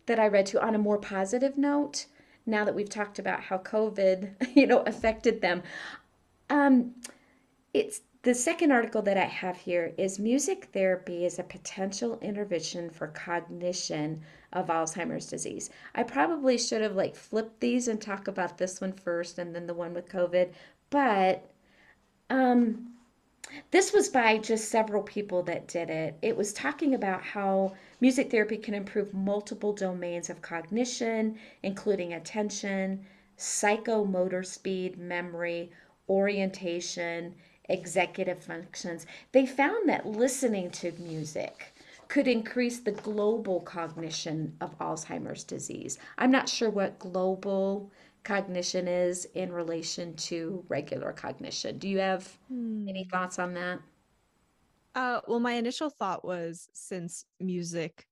[0.06, 2.06] that I read to on a more positive note.
[2.46, 5.62] Now that we've talked about how COVID, you know, affected them,
[6.48, 6.94] um,
[7.74, 12.88] it's the second article that I have here is music therapy is a potential intervention
[12.88, 14.22] for cognition
[14.54, 15.68] of Alzheimer's disease.
[15.94, 19.66] I probably should have like flipped these and talk about this one first and then
[19.66, 20.52] the one with COVID,
[20.88, 21.50] but
[22.30, 22.93] um
[23.70, 26.16] this was by just several people that did it.
[26.22, 33.04] It was talking about how music therapy can improve multiple domains of cognition, including attention,
[33.38, 35.70] psychomotor speed, memory,
[36.08, 37.34] orientation,
[37.68, 39.06] executive functions.
[39.32, 41.74] They found that listening to music
[42.08, 45.98] could increase the global cognition of Alzheimer's disease.
[46.18, 47.90] I'm not sure what global
[48.24, 51.78] cognition is in relation to regular cognition.
[51.78, 52.38] Do you have
[52.88, 53.10] any Hmm.
[53.12, 53.80] thoughts on that?
[54.94, 58.06] Uh, well, my initial thought was since music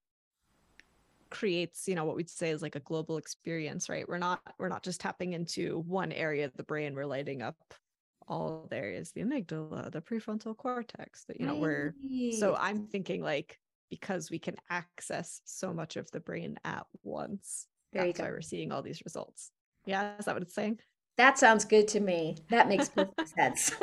[1.31, 4.07] creates, you know, what we'd say is like a global experience, right?
[4.07, 7.57] We're not we're not just tapping into one area of the brain, we're lighting up
[8.27, 11.95] all the areas, the amygdala, the prefrontal cortex, that you know, we're
[12.29, 17.67] so I'm thinking like because we can access so much of the brain at once,
[17.93, 19.51] There that's why we're seeing all these results.
[19.85, 20.79] Yeah, is that what it's saying?
[21.17, 22.37] That sounds good to me.
[22.49, 23.71] That makes perfect sense.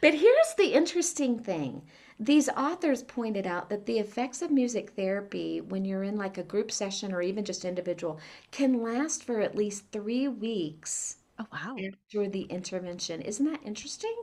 [0.00, 1.82] But here's the interesting thing.
[2.20, 6.44] These authors pointed out that the effects of music therapy when you're in like a
[6.44, 8.20] group session or even just individual
[8.52, 11.84] can last for at least three weeks Oh wow.
[11.84, 13.22] after the intervention.
[13.22, 14.16] Isn't that interesting?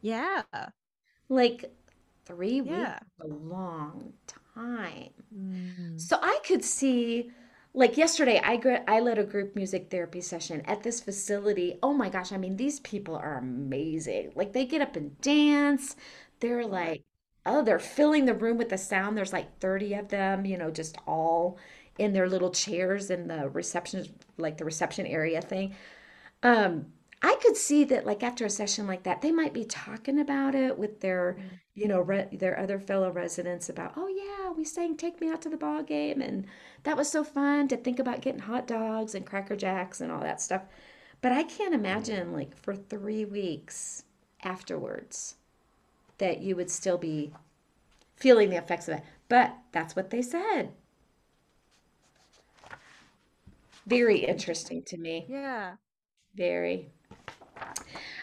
[0.00, 0.44] Yeah.
[1.28, 1.72] Like
[2.24, 2.98] three weeks Yeah.
[3.02, 5.12] is a long time.
[5.32, 5.98] Mm.
[5.98, 7.30] So I could see,
[7.76, 11.78] like yesterday, I gr- I led a group music therapy session at this facility.
[11.82, 14.32] Oh my gosh, I mean, these people are amazing.
[14.36, 15.96] Like they get up and dance.
[16.40, 17.04] They're like,
[17.46, 19.16] oh, they're filling the room with the sound.
[19.16, 21.58] There's like 30 of them, you know, just all
[21.98, 24.06] in their little chairs in the reception,
[24.38, 25.74] like the reception area thing.
[26.42, 30.20] Um, I could see that like after a session like that, they might be talking
[30.20, 31.60] about it with their, Mm.
[31.74, 35.42] you know, re their other fellow residents about, oh yeah, we sang Take Me Out
[35.42, 36.46] to the Ball Game and
[36.86, 40.20] that was so fun to think about getting hot dogs and Cracker Jacks and all
[40.20, 40.62] that stuff.
[41.20, 44.04] But I can't imagine like for three weeks
[44.44, 45.34] afterwards
[46.18, 47.32] that you would still be
[48.14, 49.04] feeling the effects of it.
[49.28, 50.70] But that's what they said.
[53.84, 55.26] Very interesting to me.
[55.28, 55.72] Yeah.
[56.36, 56.86] Very.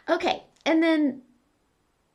[0.08, 1.22] Okay, and then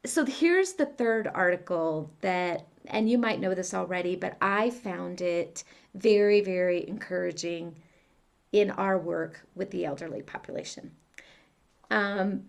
[0.07, 5.21] so here's the third article that, and you might know this already, but I found
[5.21, 7.77] it very, very encouraging
[8.53, 10.93] in our work with the elderly population.
[11.91, 12.45] Um,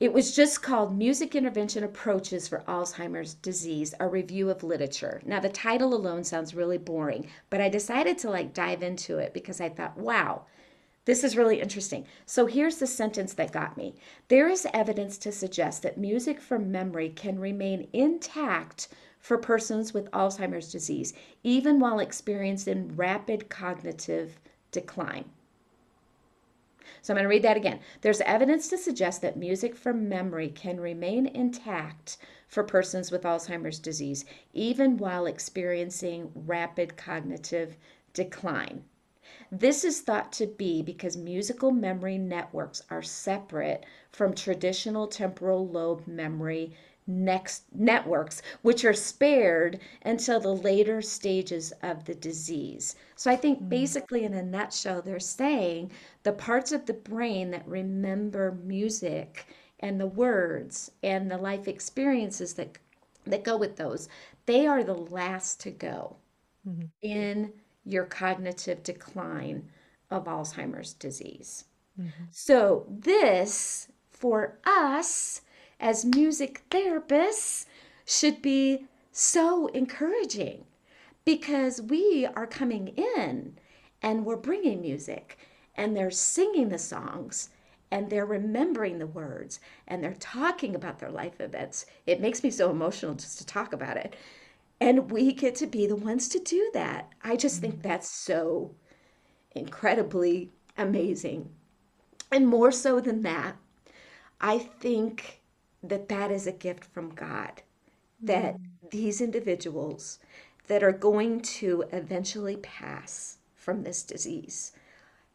[0.00, 5.22] it was just called Music Intervention Approaches for Alzheimer's Disease, a review of literature.
[5.24, 9.32] Now, the title alone sounds really boring, but I decided to like dive into it
[9.32, 10.46] because I thought, wow,
[11.04, 12.06] this is really interesting.
[12.24, 13.94] So here's the sentence that got me.
[14.28, 18.88] There is evidence to suggest that music from memory can remain intact
[19.18, 21.12] for persons with Alzheimer's disease,
[21.42, 24.40] even while experiencing rapid cognitive
[24.70, 25.24] decline.
[27.02, 27.80] So I'm going to read that again.
[28.00, 32.16] There's evidence to suggest that music from memory can remain intact
[32.48, 37.76] for persons with Alzheimer's disease, even while experiencing rapid cognitive
[38.14, 38.84] decline.
[39.56, 46.06] This is thought to be because musical memory networks are separate from traditional temporal lobe
[46.06, 46.74] memory
[47.06, 52.96] next networks which are spared until the later stages of the disease.
[53.16, 53.70] So I think Mm.
[53.70, 55.90] basically in a nutshell they're saying
[56.22, 59.46] the parts of the brain that remember music
[59.80, 62.76] and the words and the life experiences that
[63.24, 64.06] that go with those,
[64.44, 66.16] they are the last to go
[66.64, 66.90] Mhm.
[67.02, 67.52] in
[67.84, 69.68] your cognitive decline
[70.10, 71.64] of Alzheimer's disease.
[72.00, 72.28] Mhm.
[72.30, 75.42] So, this for us
[75.80, 77.66] as music therapists
[78.04, 80.66] should be so encouraging
[81.24, 83.56] because we are coming in
[84.02, 85.38] and we're bringing music
[85.74, 87.50] and they're singing the songs
[87.90, 91.86] and they're remembering the words and they're talking about their life events.
[92.06, 94.16] It makes me so emotional just to talk about it.
[94.80, 97.10] And we get to be the ones to do that.
[97.22, 97.88] I just think mm-hmm.
[97.88, 98.74] that's so
[99.52, 101.50] incredibly amazing.
[102.30, 103.56] And more so than that,
[104.40, 105.40] I think
[105.82, 107.62] that that is a gift from God.
[108.20, 108.88] That mm-hmm.
[108.90, 110.18] these individuals
[110.66, 114.72] that are going to eventually pass from this disease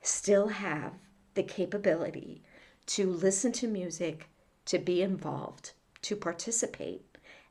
[0.02, 0.94] still have
[1.34, 2.42] the capability
[2.88, 4.30] to listen to music,
[4.66, 7.09] to be involved, to participate,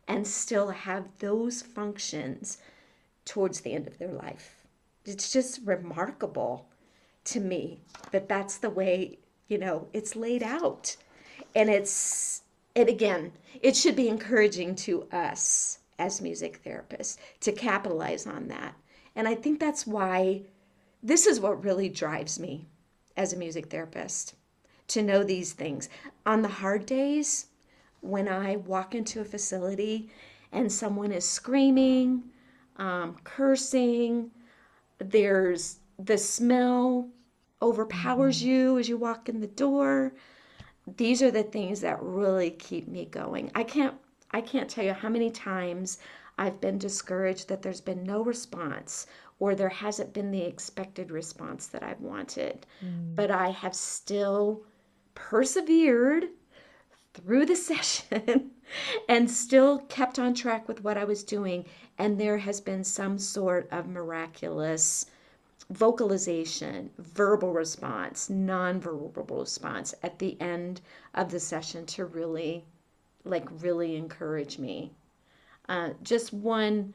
[0.08, 2.58] and still have those functions
[3.26, 4.64] towards the end of their life.
[5.04, 6.66] It's just remarkable
[7.24, 7.80] to me
[8.10, 10.96] that that's the way, you know, it's laid out.
[11.54, 12.42] And it's,
[12.74, 18.74] and again, it should be encouraging to us as music therapists to capitalize on that.
[19.14, 20.42] And I think that's why
[21.02, 22.66] this is what really drives me
[23.16, 24.34] as a music therapist
[24.88, 25.88] to know these things.
[26.24, 27.46] On the hard days,
[28.00, 30.10] when I walk into a facility
[30.52, 32.22] and someone is screaming,
[32.76, 34.30] um, cursing,
[34.98, 37.08] there's the smell
[37.60, 40.14] overpowers you as you walk in the door.
[40.96, 43.50] These are the things that really keep me going.
[43.54, 43.94] I can't
[44.30, 45.98] I can't tell you how many times
[46.38, 49.06] I've been discouraged that there's been no response
[49.40, 52.66] or there hasn't been the expected response that I've wanted.
[53.14, 54.64] But I have still
[55.14, 56.28] persevered
[57.18, 58.50] through the session
[59.08, 61.64] and still kept on track with what I was doing.
[61.98, 65.06] And there has been some sort of miraculous
[65.70, 70.80] vocalization, verbal response, nonverbal response at the end
[71.14, 72.64] of the session to really,
[73.24, 74.92] like, really encourage me.
[75.68, 76.94] Uh, just one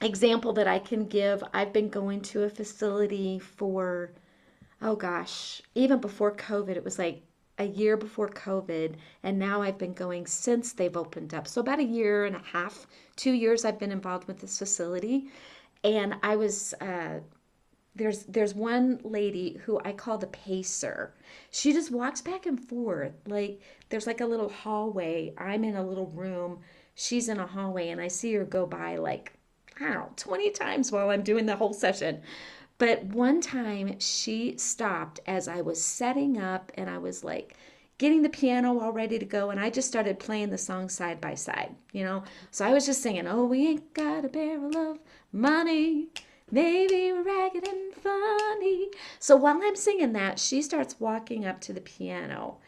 [0.00, 4.12] example that I can give I've been going to a facility for,
[4.82, 7.22] oh gosh, even before COVID, it was like
[7.58, 11.46] a year before COVID, and now I've been going since they've opened up.
[11.46, 12.86] So, about a year and a half,
[13.16, 15.30] two years, I've been involved with this facility.
[15.84, 17.20] And I was, uh,
[17.94, 21.14] there's there's one lady who I call the pacer.
[21.50, 23.12] She just walks back and forth.
[23.26, 25.32] Like there's like a little hallway.
[25.38, 26.60] I'm in a little room.
[26.94, 29.32] She's in a hallway and I see her go by like
[29.80, 32.22] I don't know, 20 times while I'm doing the whole session.
[32.78, 37.56] But one time she stopped as I was setting up and I was like
[37.98, 41.20] getting the piano all ready to go and I just started playing the song side
[41.20, 42.24] by side, you know?
[42.50, 44.98] So I was just singing, "Oh, we ain't got a barrel of
[45.32, 46.08] money."
[46.50, 48.90] Maybe we're ragged and funny.
[49.18, 52.58] So while I'm singing that, she starts walking up to the piano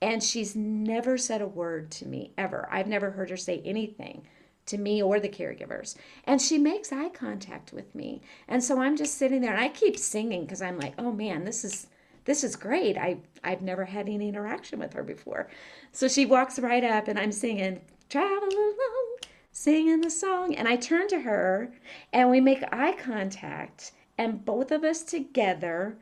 [0.00, 2.68] and she's never said a word to me ever.
[2.70, 4.26] I've never heard her say anything
[4.66, 5.96] to me or the caregivers.
[6.24, 8.22] And she makes eye contact with me.
[8.48, 11.44] And so I'm just sitting there and I keep singing because I'm like, oh man,
[11.44, 11.86] this is
[12.24, 12.96] this is great.
[12.96, 15.48] I I've never had any interaction with her before.
[15.92, 19.16] So she walks right up and I'm singing Travel Along,
[19.52, 20.54] singing the song.
[20.54, 21.72] And I turn to her
[22.12, 25.98] and we make eye contact and both of us together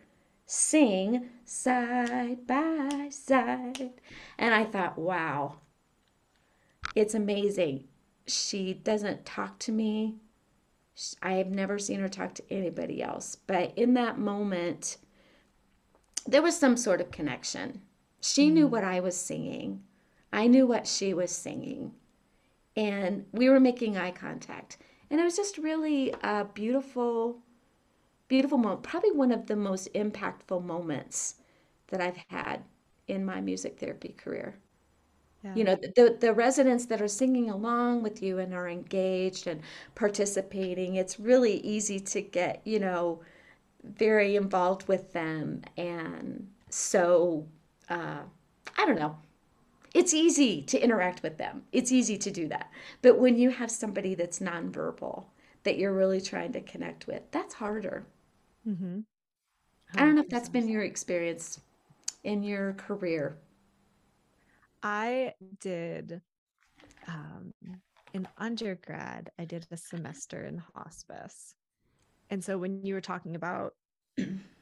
[0.47, 3.91] sing side by side.
[4.39, 5.57] And I thought, wow,
[6.95, 7.85] it's amazing
[8.33, 10.17] she doesn't talk to me.
[11.23, 13.37] I have never seen her talk to anybody else.
[13.37, 14.99] But in that moment,
[16.27, 17.83] there was some sort of connection.
[18.21, 18.71] She knew mm.
[18.71, 19.83] what I was singing,
[20.33, 21.93] I knew what she was singing,
[22.77, 24.79] and we were making eye contact.
[25.11, 27.41] And it was just really a beautiful,
[28.29, 28.83] beautiful moment.
[28.83, 31.35] Probably one of the most impactful moments
[31.89, 32.63] that I've had
[33.09, 34.55] in my music therapy career.
[35.43, 35.57] Yeah.
[35.57, 39.61] You know, the the residents that are singing along with you and are engaged and
[39.95, 43.21] participating, it's really easy to get, you know,
[43.85, 45.63] very involved with them.
[45.77, 47.47] And so,
[47.91, 48.21] uh,
[48.79, 49.17] I don't know.
[49.95, 51.65] It's easy to interact with them.
[51.73, 52.71] It's easy to do that.
[53.03, 55.27] But when you have somebody that's nonverbal
[55.65, 58.07] that you're really trying to connect with, that's harder.
[58.67, 59.01] Mm-hmm.
[59.97, 60.53] I don't know if that's 100%.
[60.53, 61.61] been your experience
[62.25, 63.39] in your career.
[64.83, 66.21] I did
[67.07, 67.53] um,
[68.15, 71.55] in undergrad, I did a semester in hospice.
[72.31, 73.75] And so when you were talking about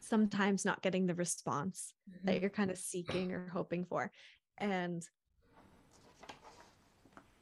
[0.00, 1.92] sometimes not getting the response
[2.24, 4.10] that you're kind of seeking or hoping for,
[4.58, 5.06] and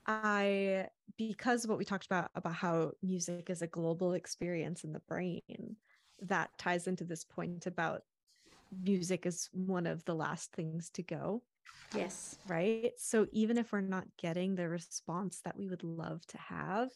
[0.06, 4.92] I, because of what we talked about, about how music is a global experience in
[4.92, 5.76] the brain,
[6.22, 8.02] that ties into this point about
[8.82, 11.42] music is one of the last things to go
[11.90, 12.38] Yes.
[12.44, 12.92] right?
[12.96, 16.90] So even if we're not getting the response that we would love to have,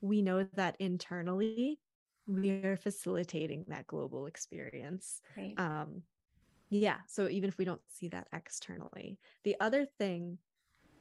[0.00, 1.80] we know that internally
[2.26, 5.20] we are facilitating that global experience.
[5.36, 5.58] Right.
[5.58, 6.04] Um,
[6.70, 7.00] Yeah.
[7.08, 10.38] So even if we don't see that externally, the other thing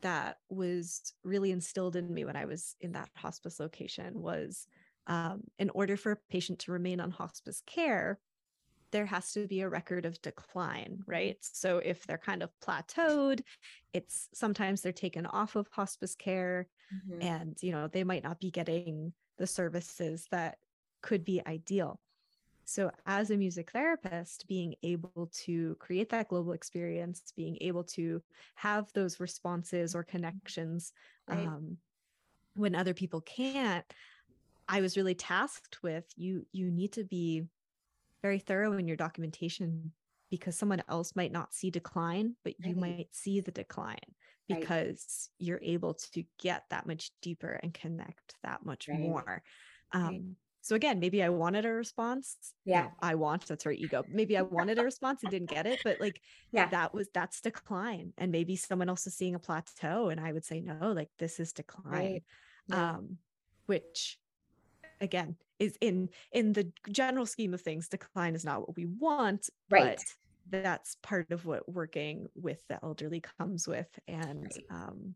[0.02, 4.68] that was really instilled in me when I was in that hospice location was
[5.08, 8.20] um, in order for a patient to remain on hospice care,
[8.94, 11.38] there has to be a record of decline, right?
[11.44, 13.44] So if they're kind of plateaued,
[13.94, 17.22] it's sometimes they're taken off of hospice care Mhm.
[17.22, 20.60] and, you know, they might not be getting the services that
[21.02, 22.02] could be ideal.
[22.66, 28.24] So, as a music therapist, being able to create that global experience, being able to
[28.56, 30.94] have those responses or connections
[31.28, 31.54] Right.
[31.54, 31.80] um,
[32.56, 33.86] when other people can't,
[34.68, 36.48] I was really tasked with you.
[36.52, 37.48] You need to be
[38.24, 39.94] very thorough in your documentation
[40.32, 42.78] because someone else might not see decline, but you Right.
[42.78, 44.00] might see the decline
[44.50, 44.60] Right.
[44.60, 49.00] because you're able to get that much deeper and connect that much Right.
[49.00, 49.44] more.
[50.04, 50.24] Right.
[50.24, 52.56] Um, so again, maybe I wanted a response.
[52.66, 52.86] Yeah.
[52.86, 54.06] know, I want that's very ego.
[54.08, 56.22] Maybe I wanted a response and didn't get it, but like
[56.52, 56.72] Yeah.
[56.72, 58.14] that was that's decline.
[58.18, 61.40] And maybe someone else is seeing a plateau, and I would say no, like this
[61.40, 62.16] is decline.
[62.16, 62.24] Right.
[62.68, 62.88] Yeah.
[62.96, 63.20] Um,
[63.68, 64.20] which
[65.02, 69.50] again is in in the general scheme of things, decline is not what we want,
[69.70, 69.98] Right.
[69.98, 70.16] but
[70.48, 73.88] that's part of what working with the elderly comes with.
[74.08, 74.66] And Right.
[74.70, 75.16] um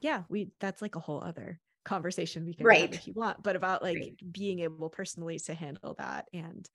[0.00, 2.90] yeah, we that's like a whole other conversation we can Right.
[2.90, 4.14] have if you want, but about like Right.
[4.32, 6.68] being able personally to handle that and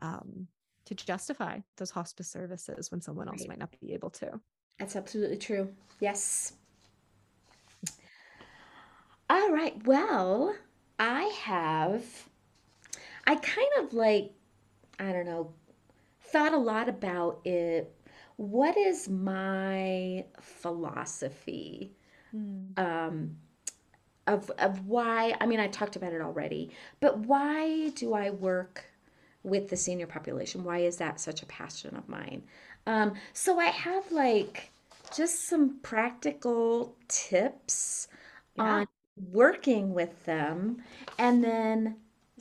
[0.00, 0.48] um
[0.86, 4.40] to justify those hospice services when someone else might not be able to.
[4.78, 5.74] That's absolutely true.
[6.00, 6.54] Yes.
[9.28, 9.86] All right.
[9.86, 10.56] Well,
[10.98, 12.28] I have,
[13.26, 14.32] I kind of like,
[14.98, 15.52] I don't know,
[16.20, 17.94] thought a lot about it.
[18.36, 21.92] What is my philosophy
[22.76, 23.36] um,
[24.26, 25.34] of of why?
[25.40, 26.70] I mean, I talked about it already,
[27.00, 28.86] but why do I work
[29.42, 30.64] with the senior population?
[30.64, 32.42] Why is that such a passion of mine?
[32.86, 34.70] Um, so I have like
[35.14, 38.08] just some practical tips
[38.54, 38.82] Yeah.
[38.82, 38.86] on
[39.30, 40.82] working with them,
[41.18, 41.96] and then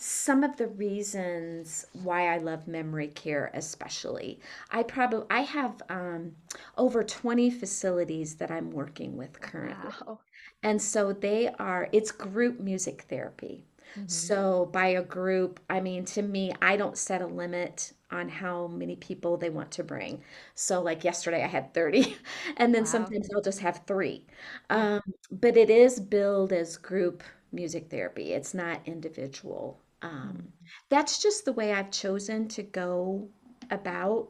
[0.06, 4.40] some of the reasons why I love memory care, especially.
[4.72, 6.36] I probably I have um,
[6.78, 9.96] over 20 facilities that I'm working with currently.
[9.98, 10.20] Wow.
[10.64, 13.66] And so they are, it's group music therapy.
[13.96, 14.34] Mhm.
[14.36, 18.68] So by a group, I mean, to me, I don't set a limit on how
[18.68, 20.24] many people they want to bring.
[20.56, 22.18] So like yesterday I had 30
[22.58, 22.86] and then Wow.
[22.86, 24.26] sometimes I'll just have three.
[24.70, 25.02] Um,
[25.32, 28.34] but it is billed as group music therapy.
[28.34, 29.80] It's not individual.
[30.04, 30.50] Um,
[30.90, 33.28] that's just the way I've chosen to go
[33.72, 34.30] about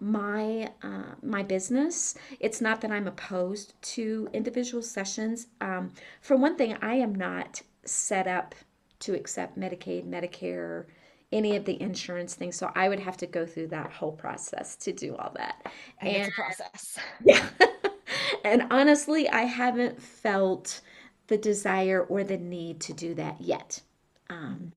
[0.00, 2.14] my uh, my business.
[2.40, 5.48] It's not that I'm opposed to individual sessions.
[5.60, 8.54] Um, for one thing, I am not set up
[9.00, 10.86] to accept Medicaid, Medicare,
[11.32, 12.56] any of the insurance things.
[12.56, 15.66] So I would have to go through that whole process to do all that.
[16.00, 16.98] And it's a process.
[17.24, 17.48] yeah,
[18.44, 20.80] and honestly, I haven't felt
[21.26, 23.82] the desire or the need to do that yet.
[24.30, 24.72] Um.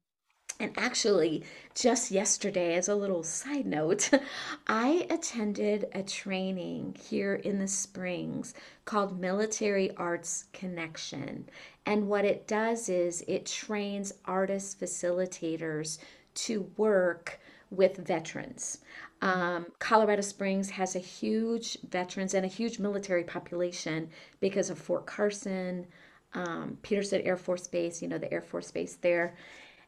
[0.62, 1.44] And actually,
[1.74, 4.12] just yesterday, as a little side note,
[4.68, 8.54] I attended a training here in the Springs
[8.86, 11.50] called Military Arts Connection.
[11.88, 15.98] And what it does is it trains artist facilitators
[16.36, 17.40] to work
[17.72, 18.80] with veterans.
[19.24, 24.10] Um, Colorado Springs has a huge veterans and a huge military population
[24.40, 25.88] because of Fort Carson,
[26.36, 29.36] um, Peterson Air Force Base, you know, the Air Force Base there.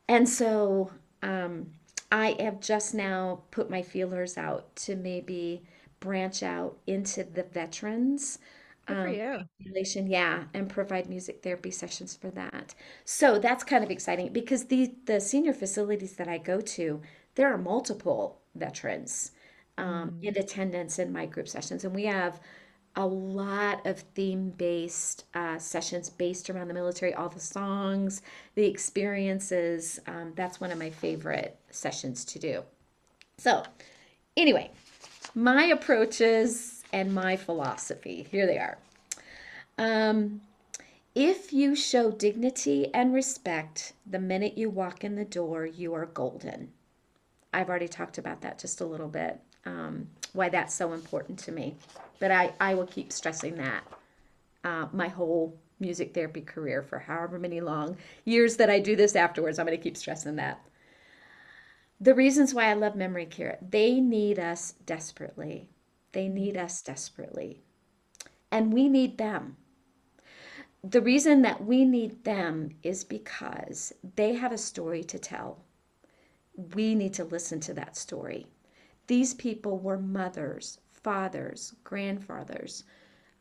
[0.08, 0.91] And so
[1.22, 1.72] um,
[2.12, 5.64] I have just now put my feelers out to maybe
[5.99, 8.39] branch out into the veterans
[8.86, 9.47] Good for um, you.
[9.60, 12.76] population, yeah, and provide music therapy sessions for that.
[13.06, 17.01] So that's kind of exciting because the the senior facilities that I go to,
[17.36, 19.32] there are multiple veterans
[19.78, 20.22] um, Mm.
[20.22, 22.39] in attendance in my group sessions, and we have
[22.96, 28.22] a lot of theme-based uh, sessions based around the military, all the songs,
[28.56, 30.00] the experiences.
[30.06, 32.64] Um, that's one of my favorite sessions to do.
[33.38, 33.64] So,
[34.38, 34.70] anyway,
[35.34, 38.28] my approaches and my philosophy.
[38.30, 38.78] Here they are.
[39.78, 40.41] Um,
[41.16, 46.06] if you show dignity and respect the minute you walk in the door, you are
[46.06, 46.72] golden.
[47.54, 51.52] I've already talked about that just a little bit, um, why that's so important to
[51.52, 51.76] me.
[52.24, 53.84] But I, I will keep stressing that
[54.63, 59.17] uh, my whole music therapy career for however many long years that I do this
[59.17, 59.59] afterwards.
[59.59, 60.61] I'm going to keep stressing that.
[61.99, 65.67] The reasons why I love memory care, they need us desperately.
[66.13, 67.61] They need us desperately.
[68.53, 69.57] And we need them.
[70.82, 75.65] The reason that we need them is because they have a story to tell.
[76.55, 78.47] We need to listen to that story.
[79.07, 82.84] These people were mothers, fathers, grandfathers,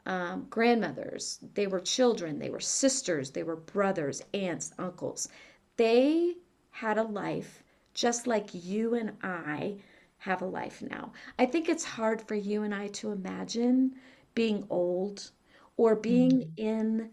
[0.07, 1.39] um, grandmothers.
[1.55, 2.39] They were children.
[2.39, 3.31] They were sisters.
[3.31, 5.29] They were brothers, aunts, uncles.
[5.77, 6.37] They
[6.71, 7.63] had a life
[7.95, 9.77] just like you and I
[10.19, 11.13] have a life now.
[11.39, 13.95] I think it's hard for you and I to imagine
[14.35, 15.31] being old
[15.77, 16.49] or being Mm.
[16.57, 17.11] in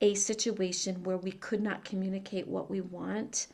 [0.00, 3.48] a situation where we could not communicate what we want,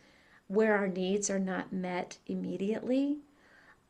[0.48, 3.18] where our needs are not met immediately,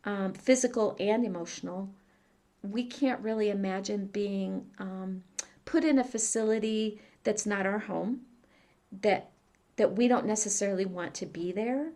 [0.05, 1.91] um, physical and emotional.
[2.65, 5.23] We can't really imagine being um,
[5.65, 8.23] put in a facility that's not our home,
[9.03, 9.31] that
[9.77, 11.91] that we don't necessarily want to be there.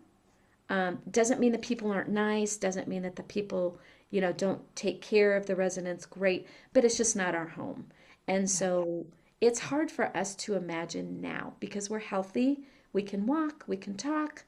[0.69, 2.57] Um, doesn't mean the people aren't nice.
[2.57, 3.79] Doesn't mean that the people,
[4.11, 6.47] you know, don't take care of the residents great.
[6.73, 7.87] But it's just not our home,
[8.27, 9.07] and so
[9.41, 12.61] it's hard for us to imagine now because we're healthy.
[12.93, 13.65] We can walk.
[13.67, 14.45] We can talk.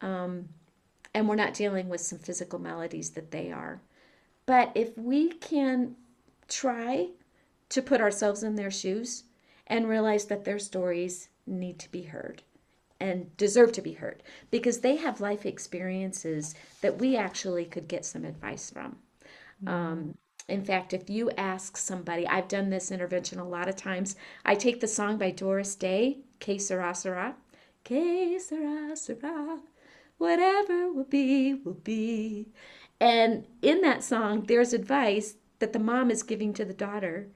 [0.00, 0.48] Um,
[1.14, 3.80] and we're not dealing with some physical maladies that they are.
[4.50, 5.94] But if we can
[6.48, 7.10] try
[7.68, 9.22] to put ourselves in their shoes
[9.68, 12.42] and realize that their stories need to be heard
[12.98, 18.04] and deserve to be heard because they have life experiences that we actually could get
[18.04, 18.96] some advice from.
[19.64, 19.68] Mm.
[19.68, 20.14] Um,
[20.48, 24.16] in fact, if you ask somebody, I've done this intervention a lot of times.
[24.44, 27.36] I take the song by Doris Day, Que sera, sera.
[27.84, 29.60] Que sera, sera.
[30.18, 32.48] Whatever will be, will be.
[33.00, 37.28] And in that song, there's advice that the mom is giving to the daughter.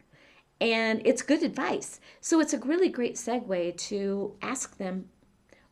[0.60, 2.00] And it's good advice.
[2.20, 5.08] So it's a really great segue to ask them,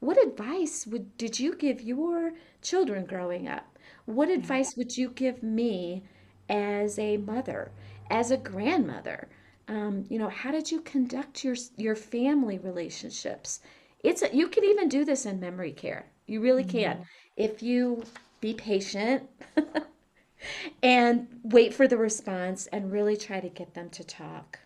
[0.01, 3.79] what advice would did you give your children growing up?
[4.07, 6.03] What advice would you give me
[6.49, 7.71] as a mother,
[8.11, 9.29] as a grandmother?
[9.69, 13.61] Um, you know, how did you conduct your your family relationships?
[14.03, 16.07] It's a, you can even do this in memory care.
[16.27, 16.97] You really can.
[16.97, 17.05] Mm.
[17.37, 18.03] If you
[18.43, 19.23] be patient
[20.83, 24.59] and wait for the response and really try to get them to talk.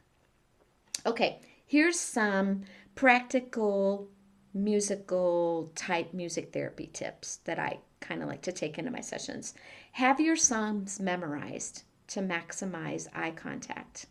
[1.05, 2.63] Okay, here's some
[2.97, 4.09] practical
[4.55, 9.55] musical type music therapy tips that I kind of like to take into my sessions.
[9.93, 14.07] Have your songs memorized to maximize eye contact.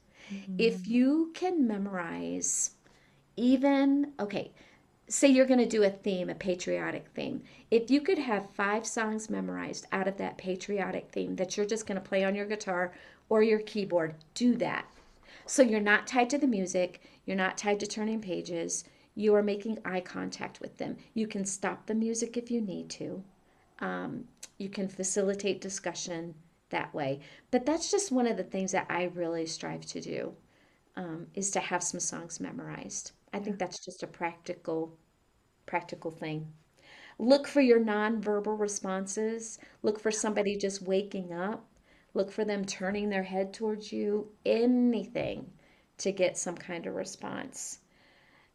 [0.58, 0.88] If Mhm.
[0.88, 2.72] you can memorize
[3.36, 4.52] even, okay,
[5.08, 7.44] say you're going to do a theme, a patriotic theme.
[7.70, 11.86] If you could have five songs memorized out of that patriotic theme that you're just
[11.86, 12.94] going to play on your guitar
[13.30, 14.86] or your keyboard, do that.
[15.46, 18.84] So you're not tied to the music, you're not tied to turning pages,
[19.14, 20.98] you are making eye contact with them.
[21.14, 23.24] You can stop the music if you need to.
[23.80, 24.26] Um,
[24.58, 26.34] you can facilitate discussion
[26.70, 27.22] that way.
[27.52, 30.34] But that's just one of the things that I really strive to do
[30.96, 33.12] um, is to have some songs memorized.
[33.36, 34.98] I think that's just a practical
[35.68, 36.54] practical thing.
[37.20, 39.60] Look for your nonverbal responses.
[39.84, 41.66] Look for somebody just waking up.
[42.14, 44.32] Look for them turning their head towards you.
[44.46, 45.52] Anything
[46.00, 47.80] to get some kind of response.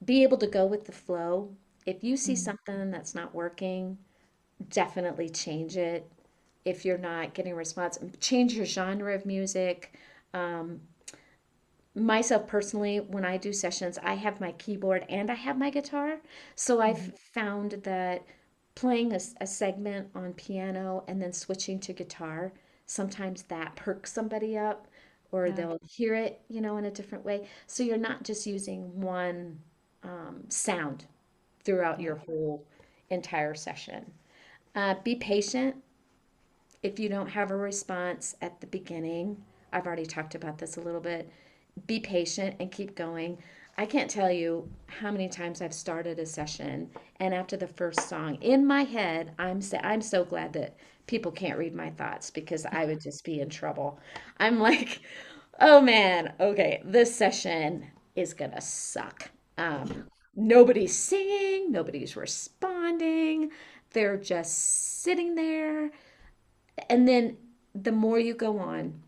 [0.05, 1.55] Be able to go with the flow.
[1.87, 2.45] If you see Mm.
[2.45, 3.99] something that's not working,
[4.71, 6.11] definitely change it.
[6.65, 9.95] If you're not getting a response, change your genre of music.
[10.35, 10.83] Um,
[11.95, 16.19] myself personally, when I do sessions, I have my keyboard and I have my guitar.
[16.55, 17.13] So I've Mhm.
[17.35, 18.25] found that
[18.75, 22.53] playing a segment on piano and then switching to guitar,
[22.87, 24.87] sometimes that perks somebody up
[25.33, 25.53] or Yeah.
[25.53, 27.47] they'll hear it, you know, in a different way.
[27.67, 29.61] So you're not just using one
[30.03, 31.07] um, sound
[31.65, 32.65] throughout your whole
[33.11, 34.13] entire session.
[34.75, 35.77] Uh, be patient
[36.83, 40.81] if you don't have a response at the beginning, I've already talked about this a
[40.81, 41.31] little bit.
[41.87, 43.39] Be patient and keep going.
[43.77, 48.09] I can't tell you how many times I've started a session and after the first
[48.09, 52.31] song in my head, I'm sa- I'm so glad that people can't read my thoughts
[52.31, 53.99] because I would just be in trouble.
[54.39, 55.01] I'm like,
[55.61, 63.51] "Oh man, okay, this session is gonna suck." Um, nobody's singing, nobody's responding.
[63.93, 65.91] They're just sitting there
[66.89, 67.37] and then
[67.75, 69.03] the more you go on,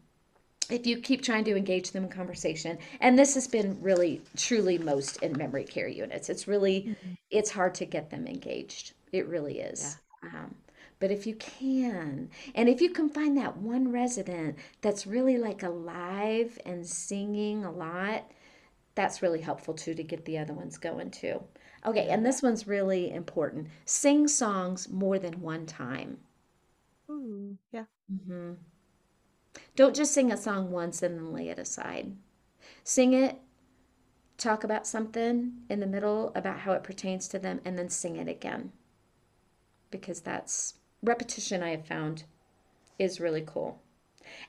[0.70, 4.78] if you keep trying to engage them in conversation, and this has been really truly
[4.78, 7.16] most in memory care units, it's really Mhm.
[7.30, 8.92] it's hard to get them engaged.
[9.12, 9.92] It really Yeah.
[9.92, 9.98] is.
[10.22, 10.54] Um,
[11.00, 15.62] but if you can, and if you can find that one resident that's really like
[15.62, 18.30] alive and singing a lot,
[18.94, 21.42] that's really helpful too to get the other ones going too.
[21.86, 23.68] Okay, and this one's really important.
[23.86, 26.18] Sing songs more than one time.
[27.08, 27.86] Ooh, yeah.
[28.08, 28.56] hmm
[29.76, 32.16] Don't just sing a song once and then lay it aside.
[32.84, 33.40] Sing it,
[34.36, 38.16] talk about something in the middle about how it pertains to them, and then sing
[38.16, 38.72] it again.
[39.92, 42.24] Because that's repetition, I have found,
[42.98, 43.80] is really cool.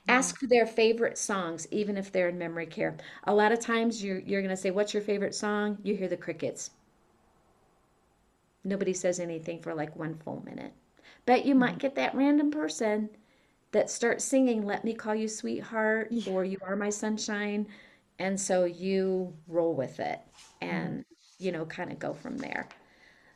[0.08, 2.96] Ask for their favorite songs, even if they're in memory care.
[3.24, 5.78] A lot of times you're you're gonna say, What's your favorite song?
[5.82, 6.70] You hear the crickets.
[8.64, 10.72] Nobody says anything for like one full minute.
[11.24, 11.78] But you might Mhm.
[11.78, 13.10] get that random person
[13.74, 16.32] that start singing Let Me Call You Sweetheart Yeah.
[16.32, 17.66] or You Are My Sunshine.
[18.20, 20.20] And so you roll with it
[20.60, 21.44] and, mm-hmm.
[21.44, 22.68] you know, kind of go from there.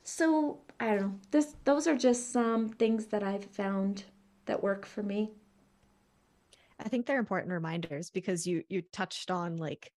[0.05, 1.15] So I don't know.
[1.33, 4.05] This those are just some things that I've found
[4.47, 5.33] that work for me.
[6.79, 9.93] I think they're important reminders because you you touched on like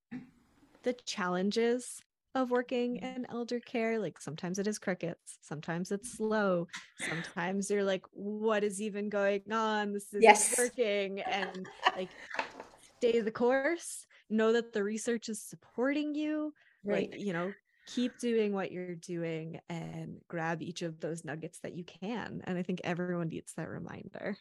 [0.81, 2.01] the challenges
[2.36, 3.15] of working mm.
[3.15, 3.99] in elder care.
[3.99, 6.67] Like sometimes it is crickets, sometimes it's slow,
[6.99, 9.93] sometimes you're like, what is even going on?
[9.93, 10.57] This isn't Yes.
[10.57, 11.21] working.
[11.21, 12.09] And like
[12.97, 16.53] stay the course, know that the research is supporting you.
[16.84, 17.11] Right.
[17.11, 17.53] Like, you know,
[17.88, 22.41] keep doing what you're doing and grab each of those nuggets that you can.
[22.45, 24.38] And I think everyone needs that reminder.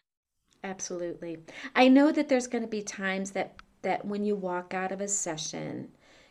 [0.62, 1.38] Absolutely.
[1.74, 5.00] I know that there's going to be times that that when you walk out of
[5.00, 5.88] a session,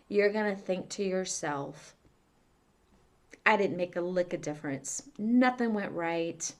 [0.09, 1.95] you're going to think to yourself,
[3.45, 5.03] I didn't make a lick of difference.
[5.17, 6.53] Nothing went right.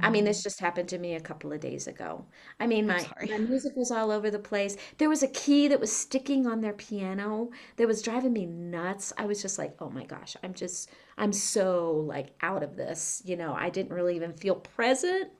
[0.00, 0.44] I mean, this Mhm.
[0.44, 2.26] just happened to me a couple of days ago.
[2.60, 4.76] I mean, my my music was all over the place.
[4.98, 9.12] There was a key that was sticking on their piano that was driving me nuts.
[9.18, 13.22] I was just like, "Oh my gosh, I'm just I'm so like out of this."
[13.24, 15.30] You know, I didn't really even feel present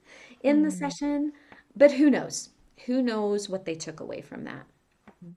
[0.41, 1.33] in the Mm, session.
[1.75, 2.49] But who knows?
[2.87, 4.65] Who knows what they took away from that?
[5.21, 5.35] mhm.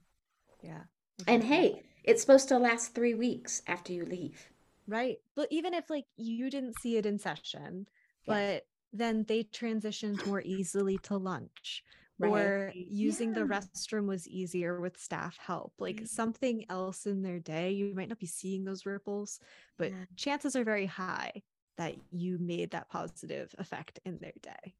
[0.61, 0.83] Yeah,
[1.27, 4.49] And hey, it's supposed to last 3 weeks after you leave.
[4.87, 5.19] Right.
[5.35, 7.87] But even if like you didn't see it in session,
[8.25, 8.63] Yes.
[8.93, 11.83] but then they transitioned more easily to lunch,
[12.17, 12.29] Right.
[12.31, 16.05] or using the restroom was easier with staff help, like mm-hmm.
[16.05, 19.39] something else in their day, you might not be seeing those ripples,
[19.77, 20.05] but Yeah.
[20.17, 21.43] chances are very high
[21.77, 24.75] that you made that positive effect in their day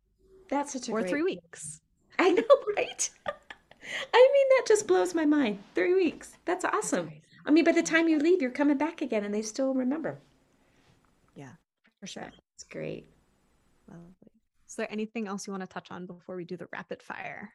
[0.49, 1.81] That's such a or three great weeks.
[2.17, 2.43] I know,
[2.77, 3.09] right?
[4.13, 5.59] I mean, that just blows my mind.
[5.75, 6.37] 3 weeks.
[6.45, 7.07] That's That's awesome.
[7.07, 7.21] crazy.
[7.45, 10.19] I mean, by the time you leave, you're coming back again and they still remember.
[11.35, 11.51] Yeah,
[11.99, 12.29] for sure.
[12.55, 13.07] It's great.
[13.87, 14.05] Lovely.
[14.67, 17.53] Is there anything else you want to touch on before we do the rapid fire?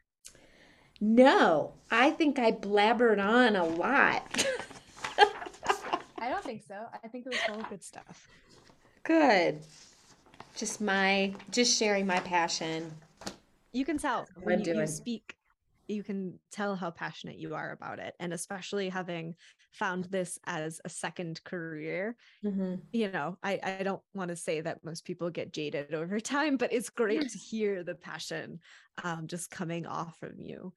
[1.00, 4.46] No, I think I blabbered on a lot.
[6.18, 6.86] I don't think so.
[7.04, 8.28] I think it was all good stuff.
[9.02, 9.60] Good.
[10.56, 12.90] Just my, just sharing my passion.
[13.72, 14.86] You can tell That's when I'm you, you doing.
[14.86, 15.36] speak,
[15.88, 18.14] you can tell how passionate you are about it.
[18.20, 19.36] And especially having
[19.72, 24.60] found this as a second career, hmm you know, I, I don't want to say
[24.60, 28.60] that most people get jaded over time, but it's great to hear the passion
[29.02, 30.74] um, just coming off from you.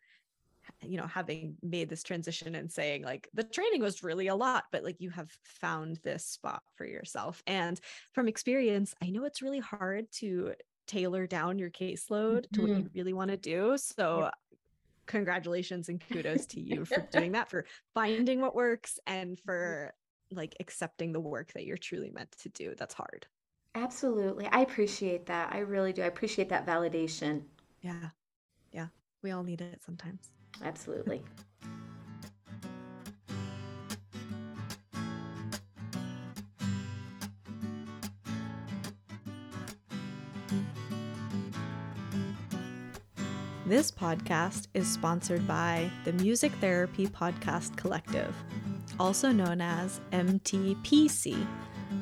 [0.81, 4.65] You know, having made this transition and saying, like, the training was really a lot,
[4.71, 7.41] but like you have found this spot for yourself.
[7.47, 7.79] And
[8.13, 10.55] from experience, I know it's really hard to
[10.85, 13.77] tailor down your caseload to what hmm you really want to do.
[13.77, 14.29] So,
[15.07, 19.45] congratulations and kudos to you for doing that, for finding what works and mm-hmm.
[19.45, 19.93] for
[20.31, 22.75] like accepting the work that you're truly meant to do.
[22.77, 23.25] That's hard.
[23.75, 24.47] Absolutely.
[24.47, 25.53] I appreciate that.
[25.53, 26.01] I really do.
[26.01, 27.43] I appreciate that validation.
[27.81, 28.09] Yeah.
[28.71, 28.87] Yeah.
[29.21, 30.31] We all need it sometimes.
[30.63, 31.23] Absolutely.
[43.67, 48.33] This podcast is sponsored by the Music Therapy Podcast Collective,
[48.97, 51.45] also known as MTPC,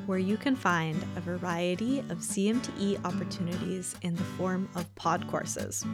[0.06, 5.84] where you can find a variety of CMTE opportunities in the form of pod courses.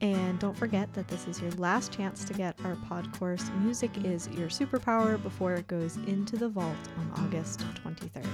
[0.00, 3.90] And don't forget that this is your last chance to get our pod course Music
[4.04, 8.26] is Your Superpower before it goes into the vault on August 23rd.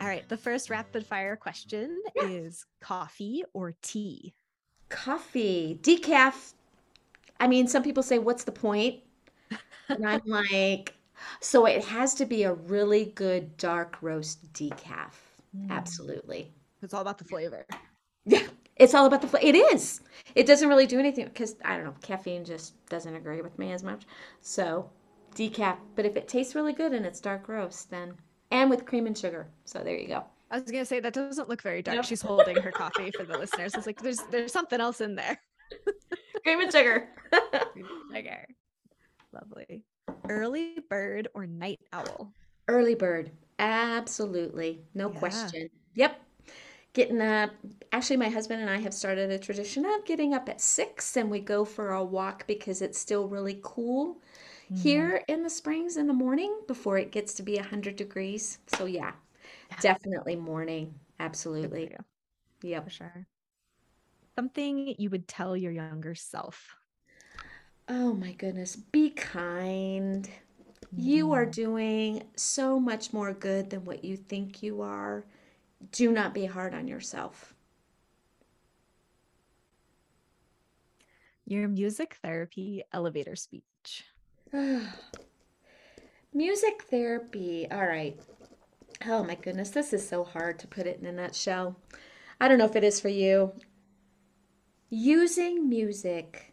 [0.00, 2.24] All right, the first rapid fire question Yeah.
[2.24, 4.34] is coffee or tea?
[4.92, 6.52] Coffee, decaf.
[7.40, 9.02] I mean, some people say, what's the point?
[9.90, 10.94] And I'm like,
[11.40, 15.14] so it has to be a really good dark roast decaf.
[15.56, 15.70] Hmm.
[15.70, 16.52] Absolutely.
[16.82, 17.66] It's all about the flavor.
[18.24, 19.46] Yeah, it's all about the flavor.
[19.46, 20.00] It is.
[20.34, 23.72] It doesn't really do anything because I don't know, caffeine just doesn't agree with me
[23.72, 24.06] as much.
[24.40, 24.90] So,
[25.34, 25.78] decaf.
[25.96, 28.14] But if it tastes really good and it's dark roast, then
[28.50, 29.48] and with cream and sugar.
[29.64, 30.24] So there you go.
[30.52, 31.96] I was gonna say that doesn't look very dark.
[31.96, 32.04] Nope.
[32.04, 33.74] She's holding her coffee for the listeners.
[33.74, 35.40] It's like there's there's something else in there.
[36.44, 37.08] Cream and sugar.
[38.14, 38.46] Sugar.
[39.32, 39.84] Lovely.
[40.28, 42.32] Early bird or night owl?
[42.68, 43.30] Early bird.
[43.58, 44.82] Absolutely.
[44.94, 45.18] No Yeah.
[45.18, 45.70] question.
[45.94, 46.20] Yep.
[46.92, 47.50] Getting up.
[47.92, 51.30] Actually, my husband and I have started a tradition of getting up at six and
[51.30, 54.18] we go for a walk because it's still really cool
[54.74, 55.32] here mm-hmm.
[55.32, 58.58] in the springs in the morning before it gets to be 100 degrees.
[58.66, 59.12] So, yeah, Yeah.
[59.80, 60.94] Definitely morning.
[61.20, 61.96] Absolutely.
[62.62, 62.84] Yep.
[62.84, 63.26] for sure.
[64.36, 66.76] Something you would tell your younger self.
[67.88, 68.76] Oh my goodness.
[68.76, 70.28] Be kind.
[70.96, 71.52] You are Mhm.
[71.52, 75.24] doing so much more good than what you think you are.
[75.92, 77.54] Do not be hard on yourself.
[81.44, 84.04] Your music therapy elevator speech.
[86.34, 87.66] Music therapy.
[87.70, 88.18] All right.
[89.06, 91.76] Oh my goodness, this is so hard to put it in a nutshell.
[92.40, 93.52] I don't know if it is for you.
[94.90, 96.52] Using music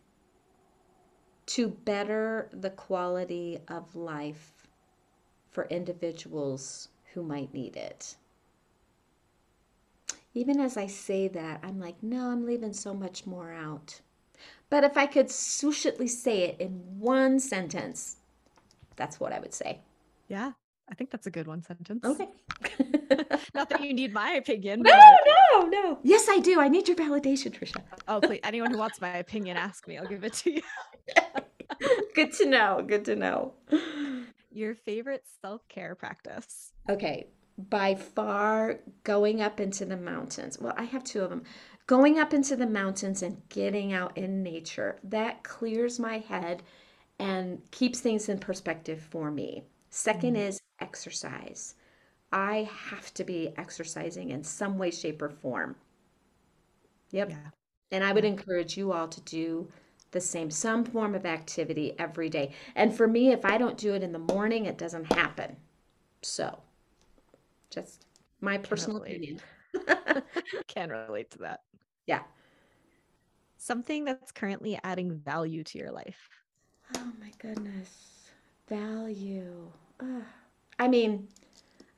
[1.47, 4.67] to better the quality of life
[5.51, 8.15] for individuals who might need it.
[10.33, 13.99] Even as I say that, I'm like, no, I'm leaving so much more out.
[14.69, 18.17] But if I could swooshedly say it in one sentence,
[18.95, 19.79] that's what I would say.
[20.27, 20.51] Yeah,
[20.89, 22.03] I think that's a good one sentence.
[22.03, 22.27] Okay.
[23.53, 24.81] Not that you need my opinion.
[24.81, 25.99] no, but- no, no.
[26.03, 26.59] Yes, I do.
[26.59, 27.81] I need your validation, Trisha.
[28.07, 28.39] Oh, please.
[28.43, 29.97] Anyone who wants my opinion, ask me.
[29.97, 30.61] I'll give it to you.
[32.15, 32.83] Good to know.
[32.85, 33.53] Good to know.
[34.51, 36.73] Your favorite self care practice.
[36.89, 37.27] Okay,
[37.69, 40.57] by far going up into the mountains.
[40.59, 41.43] Well, I have two of them.
[41.87, 44.97] Going up into the mountains and getting out in nature.
[45.03, 46.63] That clears my head
[47.19, 49.63] and keeps things in perspective for me.
[49.89, 50.47] Second mm.
[50.47, 51.75] is exercise.
[52.31, 55.75] I have to be exercising in some way, shape, or form.
[57.11, 57.29] Yep.
[57.31, 57.37] Yeah.
[57.91, 59.67] And I would encourage you all to do
[60.11, 62.53] the same, some form of activity every day.
[62.75, 65.55] And for me, if I don't do it in the morning, it doesn't happen.
[66.21, 66.59] So,
[67.69, 68.05] just
[68.41, 69.39] my personal opinion.
[70.67, 71.61] Can relate to that.
[72.05, 72.21] Yeah.
[73.57, 76.29] Something that's currently adding value to your life.
[76.97, 78.29] Oh my goodness.
[78.67, 79.71] Value.
[79.99, 80.23] Ugh.
[80.79, 81.27] I mean,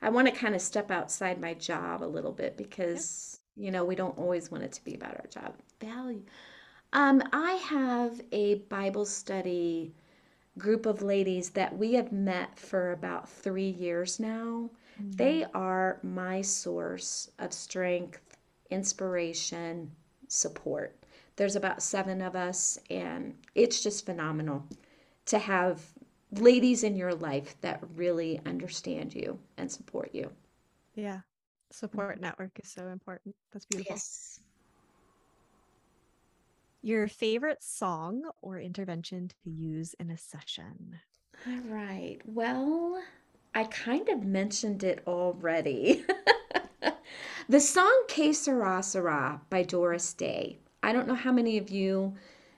[0.02, 3.84] I want to kind of step outside my job a little bit because, you know,
[3.84, 5.54] we don't always want it to be about our job.
[5.80, 6.22] Value.
[6.92, 9.94] Um, I have a Bible study
[10.58, 14.68] group of ladies that we have met for about three years now.
[15.00, 18.36] They are my source of strength,
[18.70, 19.90] inspiration,
[20.28, 20.96] support.
[21.36, 24.64] There's about seven of us, and it's just phenomenal
[25.26, 25.82] to have
[26.32, 30.30] ladies in your life that really understand you and support you.
[30.94, 31.20] Yeah.
[31.70, 33.34] Support network is so important.
[33.52, 33.94] That's beautiful.
[33.94, 34.40] Yes.
[36.82, 40.98] Your favorite song or intervention to use in a session.
[41.46, 42.18] All right.
[42.26, 43.00] Well,
[43.54, 46.04] I kind of mentioned it already.
[47.48, 50.58] the song Que Sera Sera by Doris Day.
[50.82, 52.14] I don't know how many of you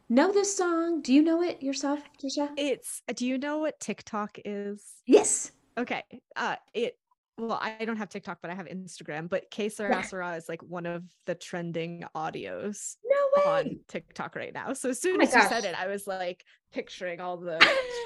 [0.08, 1.02] know this song.
[1.02, 2.50] Do you know it yourself, Trisha?
[2.56, 4.82] It's do you know what TikTok is?
[5.06, 5.52] Yes.
[5.78, 6.02] Okay.
[6.36, 6.96] Uh it
[7.36, 9.28] well, I don't have TikTok, but I have Instagram.
[9.28, 13.16] But Que Sera Sera is like one of the trending audios No
[13.52, 13.58] way.
[13.58, 14.72] on TikTok right now.
[14.72, 17.58] So as soon my as you said it, I was like picturing all the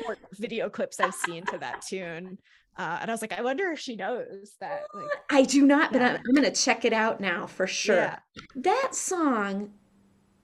[0.03, 2.39] short video clips I've seen to that tune.
[2.79, 4.85] Uh, and I was like, I wonder if she knows that.
[4.95, 7.97] Like, I do not, but I'm, I'm going to check it out now for sure.
[7.97, 8.19] yeah,
[8.55, 9.73] That song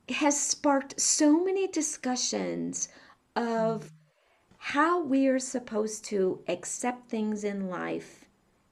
[0.09, 2.89] has sparked so many discussions
[3.37, 3.89] of hmm.
[4.59, 8.25] how we are supposed to accept things in life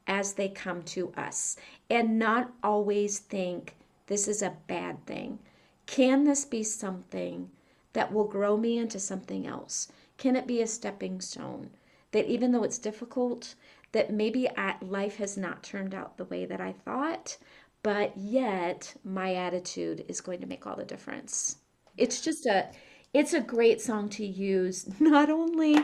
[0.07, 1.57] as they come to us
[1.89, 3.76] and not always think
[4.07, 5.39] this is a bad thing.
[5.87, 7.51] Can this be something
[7.93, 9.91] that will grow me into something else?
[10.18, 11.70] Can it be a stepping stone?
[12.11, 13.55] That even though it's difficult,
[13.93, 17.39] that maybe I, life has not turned out the way that I thought,
[17.83, 21.59] but yet my attitude is going to make all the difference.
[21.97, 22.70] It's just a
[23.12, 25.76] it's a great song to use not only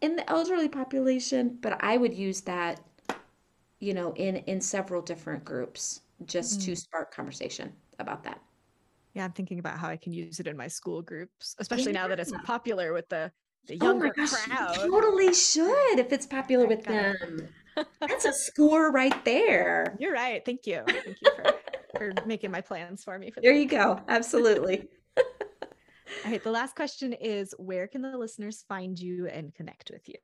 [0.00, 2.80] in the elderly population, but I would use that
[3.80, 6.76] you know in in several different groups just to Mm.
[6.76, 8.40] spark conversation about that.
[9.14, 12.06] Yeah, I'm thinking about how I can use it in my school groups, especially now
[12.08, 13.32] that it's popular with the
[13.66, 14.76] the Oh my younger gosh, you crowd.
[14.90, 17.48] totally should if it's popular with them.
[18.00, 19.96] That's a score right there.
[19.98, 20.44] You're right.
[20.44, 20.82] Thank you.
[20.86, 21.54] Thank you for
[21.96, 24.00] for making my plans for me for There you go.
[24.08, 24.88] Absolutely.
[25.18, 30.08] All right, the last question is where can the listeners find you and connect with
[30.08, 30.18] you?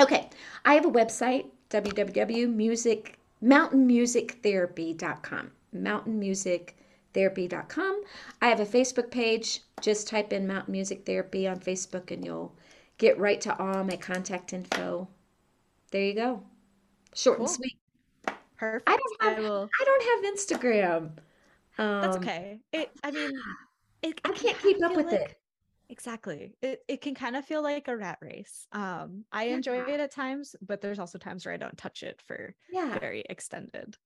[0.00, 0.28] Okay,
[0.64, 5.50] I have a website, www.music mountainmusictherapy.com.
[5.74, 8.02] Mountainmusictherapy.com.
[8.40, 9.60] I have a Facebook page.
[9.80, 12.56] Just type in Mountain Music Therapy on Facebook and you'll
[12.98, 15.08] get right to all my contact info.
[15.90, 16.42] There you go.
[17.14, 17.78] Short and sweet.
[18.56, 18.88] Perfect.
[18.88, 21.10] I don't I have will I don't have Instagram.
[21.76, 22.60] That's Um, okay.
[22.72, 23.32] It I mean,
[24.02, 25.36] it, I can can't keep up with like it.
[25.88, 26.54] exactly.
[26.62, 28.66] It it can kind of feel like a rat race.
[28.72, 29.54] Um, I Yeah.
[29.56, 32.98] enjoy it at times, but there's also times where I don't touch it for Yeah.
[32.98, 33.96] very extended.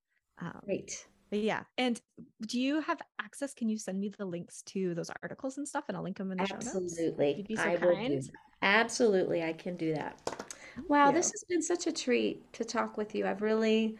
[0.40, 1.06] Um, Great.
[1.30, 1.64] but yeah.
[1.76, 2.00] And
[2.46, 3.52] do you have access?
[3.54, 6.30] Can you send me the links to those articles and stuff and I'll link them
[6.32, 6.68] in the show notes?
[6.74, 7.34] Absolutely.
[7.34, 8.30] You'd be so I kind.
[8.62, 10.37] Absolutely, I can do that.
[10.86, 13.26] Wow, this has been such a treat to talk with you.
[13.26, 13.96] I've really,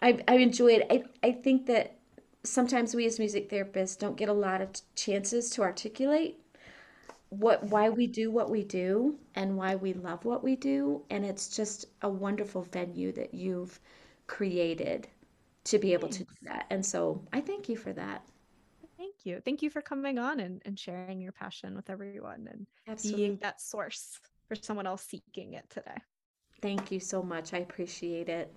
[0.00, 0.84] I've, I've enjoyed.
[0.90, 1.96] I, I think that
[2.44, 6.38] sometimes we as music therapists don't get a lot of t- chances to articulate
[7.32, 11.24] what why we do what we do and why we love what we do, and
[11.24, 13.80] it's just a wonderful venue that you've
[14.26, 15.08] created
[15.64, 16.58] to be able to do Thanks.
[16.58, 16.66] that.
[16.70, 18.22] And so I thank you for that.
[18.98, 19.40] Thank you.
[19.44, 23.22] Thank you for coming on and, and sharing your passion with everyone and Absolutely.
[23.22, 25.96] being that source for someone else seeking it today.
[26.62, 27.52] Thank you so much.
[27.52, 28.54] I appreciate it.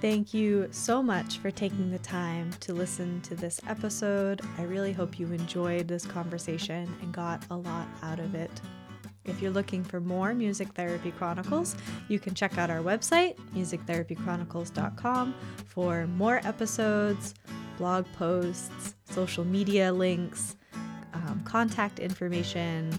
[0.00, 4.40] Thank you so much for taking the time to listen to this episode.
[4.56, 8.60] I really hope you enjoyed this conversation and got a lot out of it.
[9.28, 11.76] If you're looking for more Music Therapy Chronicles,
[12.08, 15.34] you can check out our website, musictherapychronicles.com,
[15.66, 17.34] for more episodes,
[17.76, 20.56] blog posts, social media links,
[21.12, 22.98] um, contact information,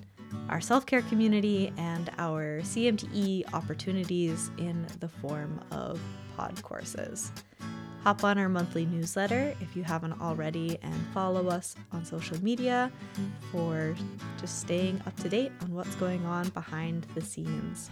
[0.49, 5.99] our self care community, and our CMTE opportunities in the form of
[6.37, 7.31] pod courses.
[8.03, 12.89] Hop on our monthly newsletter if you haven't already and follow us on social media
[13.51, 13.93] for
[14.39, 17.89] just staying up to date on what's going on behind the scenes.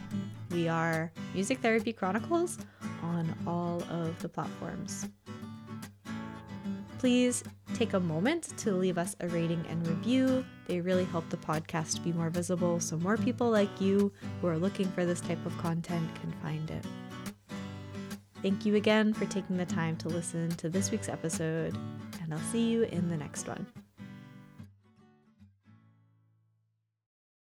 [0.50, 2.58] We are Music Therapy Chronicles
[3.04, 5.10] on all of the platforms.
[7.00, 7.44] Please
[7.74, 10.44] take a moment to leave us a rating and review.
[10.68, 14.58] They really help the podcast be more visible so more people like you who are
[14.58, 16.86] looking for this type of content can find it.
[18.48, 21.78] Thank you again for taking the time to listen to this week's episode,
[22.24, 23.68] and I'll see you in the next one.